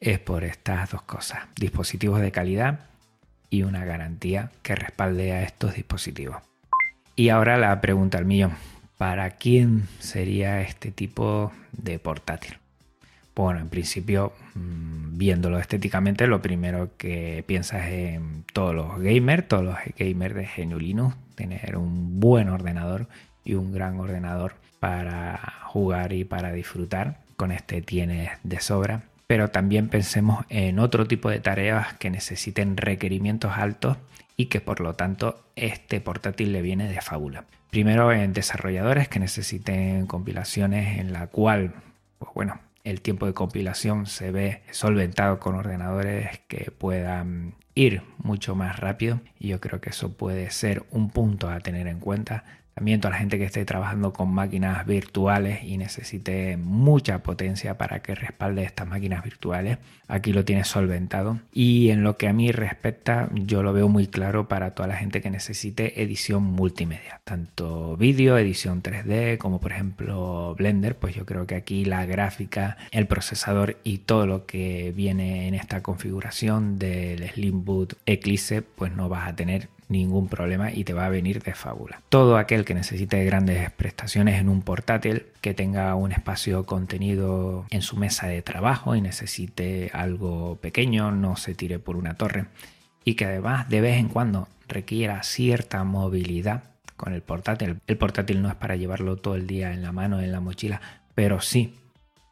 es 0.00 0.18
por 0.18 0.44
estas 0.44 0.90
dos 0.90 1.02
cosas, 1.02 1.40
dispositivos 1.56 2.20
de 2.20 2.32
calidad 2.32 2.80
y 3.50 3.62
una 3.62 3.84
garantía 3.84 4.50
que 4.62 4.76
respalde 4.76 5.32
a 5.32 5.42
estos 5.42 5.74
dispositivos. 5.74 6.36
Y 7.16 7.30
ahora 7.30 7.56
la 7.56 7.80
pregunta 7.80 8.18
al 8.18 8.24
millón, 8.24 8.52
¿para 8.96 9.30
quién 9.32 9.88
sería 9.98 10.60
este 10.60 10.92
tipo 10.92 11.52
de 11.72 11.98
portátil? 11.98 12.58
Bueno, 13.34 13.60
en 13.60 13.68
principio, 13.68 14.32
mm, 14.54 15.16
viéndolo 15.16 15.58
estéticamente, 15.58 16.26
lo 16.26 16.42
primero 16.42 16.90
que 16.96 17.44
piensas 17.46 17.86
es 17.86 18.16
en 18.16 18.44
todos 18.52 18.74
los 18.74 19.00
gamers, 19.00 19.46
todos 19.46 19.64
los 19.64 19.76
gamers 19.96 20.34
de 20.34 20.48
GNU 20.56 20.78
Linux, 20.78 21.16
tener 21.36 21.76
un 21.76 22.18
buen 22.18 22.48
ordenador 22.48 23.08
y 23.48 23.54
un 23.54 23.72
gran 23.72 23.98
ordenador 23.98 24.54
para 24.78 25.40
jugar 25.64 26.12
y 26.12 26.24
para 26.24 26.52
disfrutar. 26.52 27.18
Con 27.36 27.50
este 27.50 27.82
tienes 27.82 28.30
de 28.42 28.60
sobra. 28.60 29.02
Pero 29.26 29.48
también 29.48 29.88
pensemos 29.88 30.44
en 30.48 30.78
otro 30.78 31.06
tipo 31.06 31.30
de 31.30 31.40
tareas 31.40 31.94
que 31.94 32.10
necesiten 32.10 32.76
requerimientos 32.76 33.52
altos 33.56 33.96
y 34.36 34.46
que 34.46 34.60
por 34.60 34.80
lo 34.80 34.94
tanto 34.94 35.42
este 35.56 36.00
portátil 36.00 36.52
le 36.52 36.62
viene 36.62 36.88
de 36.88 37.00
fábula. 37.00 37.44
Primero 37.70 38.12
en 38.12 38.32
desarrolladores 38.32 39.08
que 39.08 39.20
necesiten 39.20 40.06
compilaciones 40.06 40.98
en 40.98 41.12
la 41.12 41.26
cual, 41.26 41.74
pues 42.18 42.32
bueno, 42.34 42.60
el 42.84 43.02
tiempo 43.02 43.26
de 43.26 43.34
compilación 43.34 44.06
se 44.06 44.30
ve 44.30 44.62
solventado 44.70 45.38
con 45.38 45.54
ordenadores 45.54 46.40
que 46.48 46.70
puedan 46.70 47.54
ir 47.74 48.02
mucho 48.16 48.54
más 48.54 48.78
rápido 48.78 49.20
y 49.38 49.48
yo 49.48 49.60
creo 49.60 49.80
que 49.80 49.90
eso 49.90 50.12
puede 50.14 50.50
ser 50.50 50.84
un 50.90 51.10
punto 51.10 51.50
a 51.50 51.60
tener 51.60 51.86
en 51.86 52.00
cuenta 52.00 52.44
también 52.78 53.00
toda 53.00 53.10
la 53.10 53.18
gente 53.18 53.38
que 53.38 53.44
esté 53.44 53.64
trabajando 53.64 54.12
con 54.12 54.32
máquinas 54.32 54.86
virtuales 54.86 55.64
y 55.64 55.78
necesite 55.78 56.56
mucha 56.56 57.24
potencia 57.24 57.76
para 57.76 58.02
que 58.02 58.14
respalde 58.14 58.62
estas 58.62 58.86
máquinas 58.86 59.24
virtuales. 59.24 59.78
Aquí 60.06 60.32
lo 60.32 60.44
tiene 60.44 60.62
solventado. 60.62 61.40
Y 61.52 61.90
en 61.90 62.04
lo 62.04 62.16
que 62.16 62.28
a 62.28 62.32
mí 62.32 62.52
respecta, 62.52 63.30
yo 63.34 63.64
lo 63.64 63.72
veo 63.72 63.88
muy 63.88 64.06
claro 64.06 64.46
para 64.46 64.76
toda 64.76 64.86
la 64.86 64.94
gente 64.94 65.20
que 65.20 65.28
necesite 65.28 66.00
edición 66.00 66.44
multimedia. 66.44 67.20
Tanto 67.24 67.96
vídeo, 67.96 68.38
edición 68.38 68.80
3D, 68.80 69.38
como 69.38 69.58
por 69.58 69.72
ejemplo 69.72 70.54
Blender. 70.56 70.94
Pues 70.94 71.16
yo 71.16 71.26
creo 71.26 71.48
que 71.48 71.56
aquí 71.56 71.84
la 71.84 72.06
gráfica, 72.06 72.76
el 72.92 73.08
procesador 73.08 73.78
y 73.82 73.98
todo 73.98 74.28
lo 74.28 74.46
que 74.46 74.92
viene 74.94 75.48
en 75.48 75.56
esta 75.56 75.82
configuración 75.82 76.78
del 76.78 77.28
Slimboot 77.28 77.94
Eclipse, 78.06 78.62
pues 78.62 78.94
no 78.94 79.08
vas 79.08 79.26
a 79.26 79.34
tener 79.34 79.68
ningún 79.88 80.28
problema 80.28 80.72
y 80.72 80.84
te 80.84 80.92
va 80.92 81.06
a 81.06 81.10
venir 81.10 81.42
de 81.42 81.54
fábula. 81.54 82.00
Todo 82.08 82.36
aquel 82.36 82.64
que 82.64 82.74
necesite 82.74 83.24
grandes 83.24 83.70
prestaciones 83.72 84.40
en 84.40 84.48
un 84.48 84.62
portátil, 84.62 85.26
que 85.40 85.54
tenga 85.54 85.94
un 85.94 86.12
espacio 86.12 86.66
contenido 86.66 87.66
en 87.70 87.82
su 87.82 87.96
mesa 87.96 88.26
de 88.26 88.42
trabajo 88.42 88.94
y 88.94 89.00
necesite 89.00 89.90
algo 89.92 90.56
pequeño, 90.60 91.10
no 91.10 91.36
se 91.36 91.54
tire 91.54 91.78
por 91.78 91.96
una 91.96 92.14
torre 92.14 92.46
y 93.04 93.14
que 93.14 93.24
además 93.24 93.68
de 93.68 93.80
vez 93.80 93.96
en 93.96 94.08
cuando 94.08 94.48
requiera 94.68 95.22
cierta 95.22 95.82
movilidad 95.84 96.64
con 96.96 97.14
el 97.14 97.22
portátil. 97.22 97.80
El 97.86 97.96
portátil 97.96 98.42
no 98.42 98.48
es 98.48 98.54
para 98.54 98.76
llevarlo 98.76 99.16
todo 99.16 99.34
el 99.36 99.46
día 99.46 99.72
en 99.72 99.82
la 99.82 99.92
mano, 99.92 100.20
en 100.20 100.32
la 100.32 100.40
mochila, 100.40 100.82
pero 101.14 101.40
sí 101.40 101.74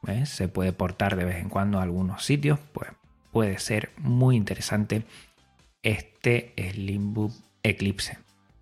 ¿ves? 0.03 0.29
se 0.29 0.49
puede 0.49 0.73
portar 0.73 1.17
de 1.17 1.25
vez 1.25 1.37
en 1.37 1.49
cuando 1.49 1.79
a 1.79 1.83
algunos 1.83 2.25
sitios, 2.25 2.59
pues 2.73 2.91
puede 3.33 3.59
ser 3.59 3.91
muy 3.99 4.37
interesante 4.37 5.05
este 5.83 6.53
Slimbook 6.57 7.33
Eclipse. 7.69 8.19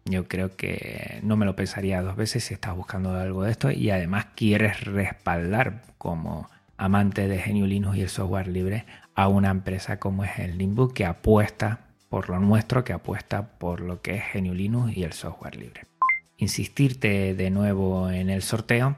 Yo 0.07 0.29
creo 0.29 0.57
que 0.57 1.21
no 1.23 1.37
me 1.37 1.47
lo 1.47 1.57
pensaría 1.57 2.03
dos 2.03 2.17
veces 2.17 2.45
si 2.45 2.55
estás 2.55 2.77
buscando 2.77 3.15
algo 3.15 3.45
de 3.45 3.51
esto 3.51 3.71
y 3.71 3.91
además 3.91 4.27
quieres 4.35 4.85
respaldar 4.85 5.83
como 5.99 6.49
amante 6.77 7.29
de 7.29 7.39
Genio 7.39 7.67
Linux 7.67 7.97
y 7.97 8.03
el 8.03 8.09
software 8.09 8.49
libre 8.49 8.85
a 9.15 9.29
una 9.29 9.51
empresa 9.51 9.99
como 9.99 10.25
es 10.25 10.39
el 10.39 10.59
Limbo 10.59 10.93
que 10.93 11.07
apuesta 11.07 11.81
por 12.09 12.29
lo 12.29 12.39
nuestro, 12.39 12.85
que 12.85 12.93
apuesta 12.93 13.59
por 13.59 13.81
lo 13.81 14.03
que 14.03 14.17
es 14.17 14.25
Genio 14.25 14.55
Linux 14.55 14.97
y 14.97 15.05
el 15.05 15.13
software 15.13 15.57
libre. 15.57 15.83
Insistirte 16.37 17.35
de 17.35 17.51
nuevo 17.51 18.11
en 18.11 18.29
el 18.29 18.43
sorteo, 18.43 18.97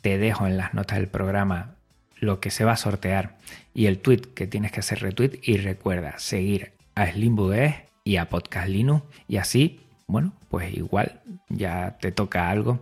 te 0.00 0.18
dejo 0.18 0.46
en 0.46 0.56
las 0.56 0.74
notas 0.74 0.98
del 0.98 1.08
programa 1.08 1.76
lo 2.16 2.40
que 2.40 2.50
se 2.50 2.64
va 2.64 2.72
a 2.72 2.76
sortear 2.76 3.36
y 3.74 3.86
el 3.86 4.00
tweet 4.00 4.22
que 4.34 4.46
tienes 4.46 4.72
que 4.72 4.80
hacer 4.80 5.00
retweet 5.00 5.38
y 5.42 5.58
recuerda 5.58 6.18
seguir 6.18 6.72
a 6.94 7.06
Slimbugues 7.06 7.87
y 8.04 8.16
a 8.16 8.28
Podcast 8.28 8.68
Linux. 8.68 9.04
Y 9.26 9.36
así, 9.36 9.80
bueno, 10.06 10.32
pues 10.48 10.74
igual 10.74 11.20
ya 11.48 11.98
te 12.00 12.12
toca 12.12 12.50
algo. 12.50 12.80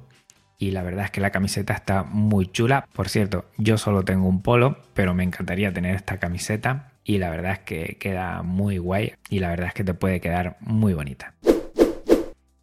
Y 0.59 0.71
la 0.71 0.83
verdad 0.83 1.05
es 1.05 1.11
que 1.11 1.21
la 1.21 1.31
camiseta 1.31 1.75
está 1.75 2.03
muy 2.03 2.47
chula. 2.47 2.89
Por 2.93 3.09
cierto, 3.09 3.45
yo 3.59 3.77
solo 3.77 4.05
tengo 4.05 4.27
un 4.27 4.43
polo, 4.43 4.79
pero 4.95 5.13
me 5.13 5.23
encantaría 5.23 5.73
tener 5.73 5.97
esta 5.97 6.19
camiseta. 6.19 6.93
Y 7.05 7.19
la 7.19 7.31
verdad 7.31 7.53
es 7.53 7.59
que 7.61 7.99
queda 8.01 8.43
muy 8.43 8.79
guay. 8.79 9.13
Y 9.29 9.41
la 9.41 9.51
verdad 9.51 9.69
es 9.69 9.75
que 9.75 9.85
te 9.85 9.95
puede 9.95 10.21
quedar 10.21 10.57
muy 10.61 10.95
bonita. 10.95 11.35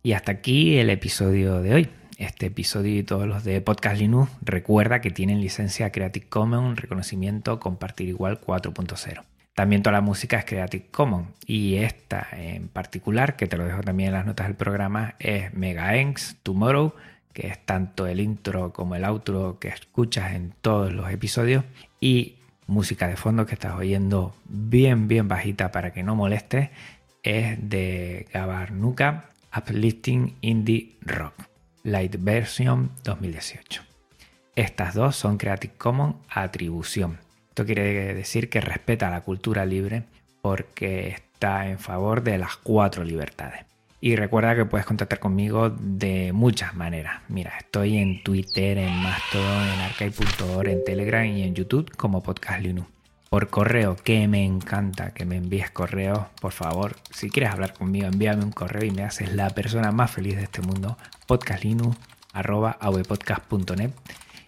Y 0.02 0.14
hasta 0.14 0.32
aquí 0.32 0.78
el 0.80 0.90
episodio 0.90 1.62
de 1.62 1.74
hoy. 1.74 1.90
Este 2.18 2.48
episodio 2.48 2.98
y 2.98 3.04
todos 3.04 3.28
los 3.28 3.44
de 3.44 3.60
Podcast 3.62 3.98
Linux 3.98 4.32
recuerda 4.42 5.02
que 5.02 5.12
tienen 5.12 5.42
licencia 5.42 5.92
Creative 5.92 6.28
Commons, 6.28 6.80
reconocimiento 6.80 7.60
compartir 7.60 8.10
igual 8.10 8.40
4.0. 8.40 9.24
También 9.54 9.84
toda 9.84 9.94
la 9.94 10.02
música 10.02 10.38
es 10.38 10.46
Creative 10.46 10.88
Commons. 10.90 11.30
Y 11.46 11.76
esta 11.76 12.28
en 12.32 12.68
particular, 12.68 13.36
que 13.36 13.48
te 13.48 13.58
lo 13.58 13.66
dejo 13.66 13.82
también 13.82 14.08
en 14.08 14.14
las 14.14 14.26
notas 14.26 14.48
del 14.48 14.56
programa, 14.56 15.16
es 15.20 15.54
Mega 15.54 15.96
Enx 15.96 16.38
Tomorrow, 16.42 16.94
que 17.34 17.48
es 17.48 17.64
tanto 17.66 18.08
el 18.08 18.20
intro 18.20 18.74
como 18.74 18.96
el 18.96 19.06
outro 19.06 19.60
que 19.60 19.68
escuchas 19.70 20.34
en 20.34 20.54
todos 20.62 20.92
los 20.94 21.12
episodios. 21.12 21.64
Y 22.00 22.38
música 22.68 23.08
de 23.08 23.18
fondo 23.18 23.46
que 23.46 23.54
estás 23.54 23.76
oyendo 23.76 24.36
bien 24.46 25.08
bien 25.08 25.28
bajita 25.28 25.72
para 25.72 25.92
que 25.92 26.04
no 26.04 26.16
moleste 26.16 26.72
es 27.22 27.58
de 27.70 28.28
Gabarnuka 28.34 29.30
Uplifting 29.56 30.38
Indie 30.42 30.98
Rock 31.02 31.36
Light 31.84 32.16
Version 32.20 32.92
2018. 33.04 33.84
Estas 34.56 34.94
dos 34.94 35.16
son 35.16 35.38
Creative 35.38 35.74
Commons 35.78 36.16
atribución 36.30 37.23
esto 37.54 37.68
quiere 37.68 38.16
decir 38.16 38.50
que 38.50 38.62
respeta 38.62 39.12
la 39.12 39.22
cultura 39.22 39.64
libre 39.64 40.06
porque 40.42 41.10
está 41.10 41.70
en 41.70 41.78
favor 41.78 42.24
de 42.24 42.40
las 42.40 42.58
cuatro 42.58 43.04
libertades. 43.04 43.64
Y 44.02 44.16
recuerda 44.16 44.56
que 44.56 44.66
puedes 44.66 44.88
contactar 44.88 45.20
conmigo 45.20 45.70
de 45.70 46.34
muchas 46.34 46.74
maneras. 46.74 47.22
Mira, 47.28 47.54
estoy 47.60 48.00
en 48.00 48.24
Twitter, 48.24 48.80
en 48.80 48.96
Mastodon, 48.96 49.68
en 49.68 49.82
archive.org, 49.82 50.68
en 50.68 50.84
Telegram 50.84 51.28
y 51.28 51.44
en 51.44 51.54
YouTube 51.54 51.96
como 51.96 52.24
Podcast 52.24 52.60
Linux. 52.60 52.90
Por 53.30 53.50
correo, 53.50 53.98
que 53.98 54.28
me 54.28 54.44
encanta 54.44 55.14
que 55.14 55.26
me 55.26 55.36
envíes 55.36 55.70
correos. 55.70 56.22
Por 56.42 56.54
favor, 56.54 56.96
si 57.12 57.30
quieres 57.30 57.52
hablar 57.52 57.74
conmigo, 57.74 58.08
envíame 58.08 58.44
un 58.44 58.52
correo 58.52 58.84
y 58.84 58.90
me 58.90 59.04
haces 59.04 59.36
la 59.36 59.52
persona 59.52 59.92
más 59.92 60.10
feliz 60.10 60.38
de 60.38 60.46
este 60.46 60.64
mundo. 60.64 60.98
podcastlinux.avpodcast.net 61.28 63.92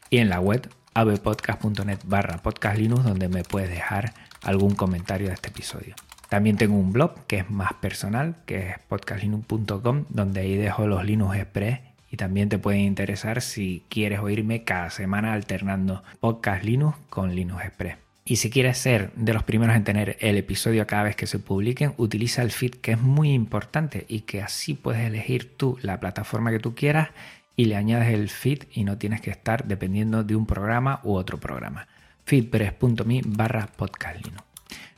y 0.09 0.17
en 0.17 0.29
la 0.29 0.39
web 0.39 0.67
avpodcast.net 0.95 1.99
barra 2.05 2.37
podcastlinux 2.37 3.03
donde 3.03 3.27
me 3.27 3.43
puedes 3.43 3.69
dejar 3.69 4.13
algún 4.41 4.75
comentario 4.75 5.27
de 5.27 5.33
este 5.33 5.49
episodio. 5.49 5.93
También 6.29 6.57
tengo 6.57 6.75
un 6.75 6.93
blog 6.93 7.25
que 7.27 7.37
es 7.39 7.49
más 7.51 7.73
personal, 7.73 8.37
que 8.45 8.69
es 8.69 8.79
podcastlinux.com, 8.87 10.05
donde 10.09 10.41
ahí 10.41 10.55
dejo 10.55 10.87
los 10.87 11.05
Linux 11.05 11.35
Express 11.37 11.79
y 12.09 12.17
también 12.17 12.49
te 12.49 12.57
puede 12.57 12.79
interesar 12.79 13.41
si 13.41 13.83
quieres 13.89 14.19
oírme 14.19 14.63
cada 14.63 14.89
semana 14.89 15.33
alternando 15.33 16.01
Podcast 16.19 16.63
Linux 16.63 16.97
con 17.09 17.35
Linux 17.35 17.65
Express. 17.65 17.97
Y 18.23 18.37
si 18.37 18.49
quieres 18.49 18.79
ser 18.79 19.11
de 19.15 19.33
los 19.33 19.43
primeros 19.43 19.75
en 19.75 19.83
tener 19.83 20.17
el 20.19 20.37
episodio 20.37 20.87
cada 20.87 21.03
vez 21.03 21.15
que 21.15 21.27
se 21.27 21.37
publiquen, 21.37 21.93
utiliza 21.97 22.41
el 22.41 22.51
feed 22.51 22.75
que 22.75 22.93
es 22.93 22.99
muy 22.99 23.33
importante 23.33 24.05
y 24.07 24.21
que 24.21 24.41
así 24.41 24.73
puedes 24.73 25.05
elegir 25.05 25.57
tú 25.57 25.77
la 25.81 25.99
plataforma 25.99 26.49
que 26.49 26.59
tú 26.59 26.73
quieras 26.73 27.09
y 27.55 27.65
le 27.65 27.75
añades 27.75 28.13
el 28.13 28.29
feed 28.29 28.63
y 28.71 28.83
no 28.83 28.97
tienes 28.97 29.21
que 29.21 29.31
estar 29.31 29.65
dependiendo 29.65 30.23
de 30.23 30.35
un 30.35 30.45
programa 30.45 30.99
u 31.03 31.13
otro 31.13 31.39
programa. 31.39 31.87
feedpress.me 32.25 33.21
barra 33.25 33.67
podcastlino. 33.67 34.43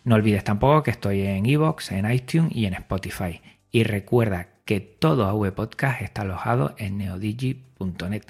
No 0.03 0.15
olvides 0.15 0.43
tampoco 0.43 0.83
que 0.83 0.91
estoy 0.91 1.21
en 1.21 1.45
iVoox, 1.45 1.91
en 1.91 2.09
iTunes 2.09 2.55
y 2.55 2.65
en 2.65 2.73
Spotify. 2.73 3.41
Y 3.71 3.83
recuerda 3.83 4.47
que 4.63 4.79
todo 4.79 5.25
AV 5.25 5.53
Podcast 5.53 6.01
está 6.01 6.21
alojado 6.21 6.75
en 6.77 6.97
neodigi.net, 6.97 8.23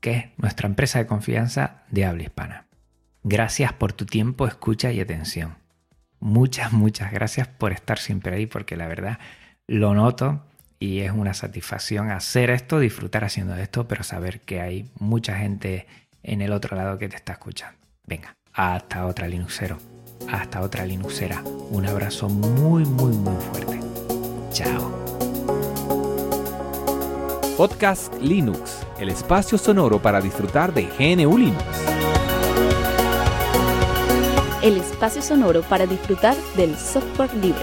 que 0.00 0.10
es 0.12 0.24
nuestra 0.36 0.68
empresa 0.68 0.98
de 0.98 1.06
confianza 1.06 1.84
de 1.90 2.04
habla 2.04 2.24
hispana. 2.24 2.66
Gracias 3.24 3.72
por 3.72 3.92
tu 3.92 4.04
tiempo, 4.04 4.46
escucha 4.46 4.92
y 4.92 5.00
atención. 5.00 5.54
Muchas, 6.20 6.72
muchas 6.72 7.12
gracias 7.12 7.48
por 7.48 7.72
estar 7.72 7.98
siempre 7.98 8.36
ahí, 8.36 8.46
porque 8.46 8.76
la 8.76 8.86
verdad 8.86 9.18
lo 9.66 9.94
noto 9.94 10.44
y 10.82 11.02
es 11.02 11.12
una 11.12 11.32
satisfacción 11.32 12.10
hacer 12.10 12.50
esto, 12.50 12.80
disfrutar 12.80 13.22
haciendo 13.22 13.54
esto, 13.54 13.86
pero 13.86 14.02
saber 14.02 14.40
que 14.40 14.60
hay 14.60 14.90
mucha 14.98 15.36
gente 15.36 15.86
en 16.24 16.42
el 16.42 16.52
otro 16.52 16.76
lado 16.76 16.98
que 16.98 17.08
te 17.08 17.14
está 17.14 17.34
escuchando. 17.34 17.78
Venga, 18.04 18.34
hasta 18.52 19.06
otra 19.06 19.28
Linuxero, 19.28 19.78
hasta 20.28 20.60
otra 20.60 20.84
Linuxera. 20.84 21.40
Un 21.70 21.86
abrazo 21.86 22.28
muy, 22.28 22.84
muy, 22.84 23.12
muy 23.12 23.40
fuerte. 23.42 23.78
Chao. 24.50 24.90
Podcast 27.56 28.12
Linux, 28.20 28.84
el 28.98 29.10
espacio 29.10 29.58
sonoro 29.58 30.02
para 30.02 30.20
disfrutar 30.20 30.74
de 30.74 30.82
GNU 30.98 31.38
Linux. 31.38 31.64
El 34.64 34.78
espacio 34.78 35.22
sonoro 35.22 35.62
para 35.62 35.86
disfrutar 35.86 36.34
del 36.56 36.76
software 36.76 37.32
libre. 37.34 37.62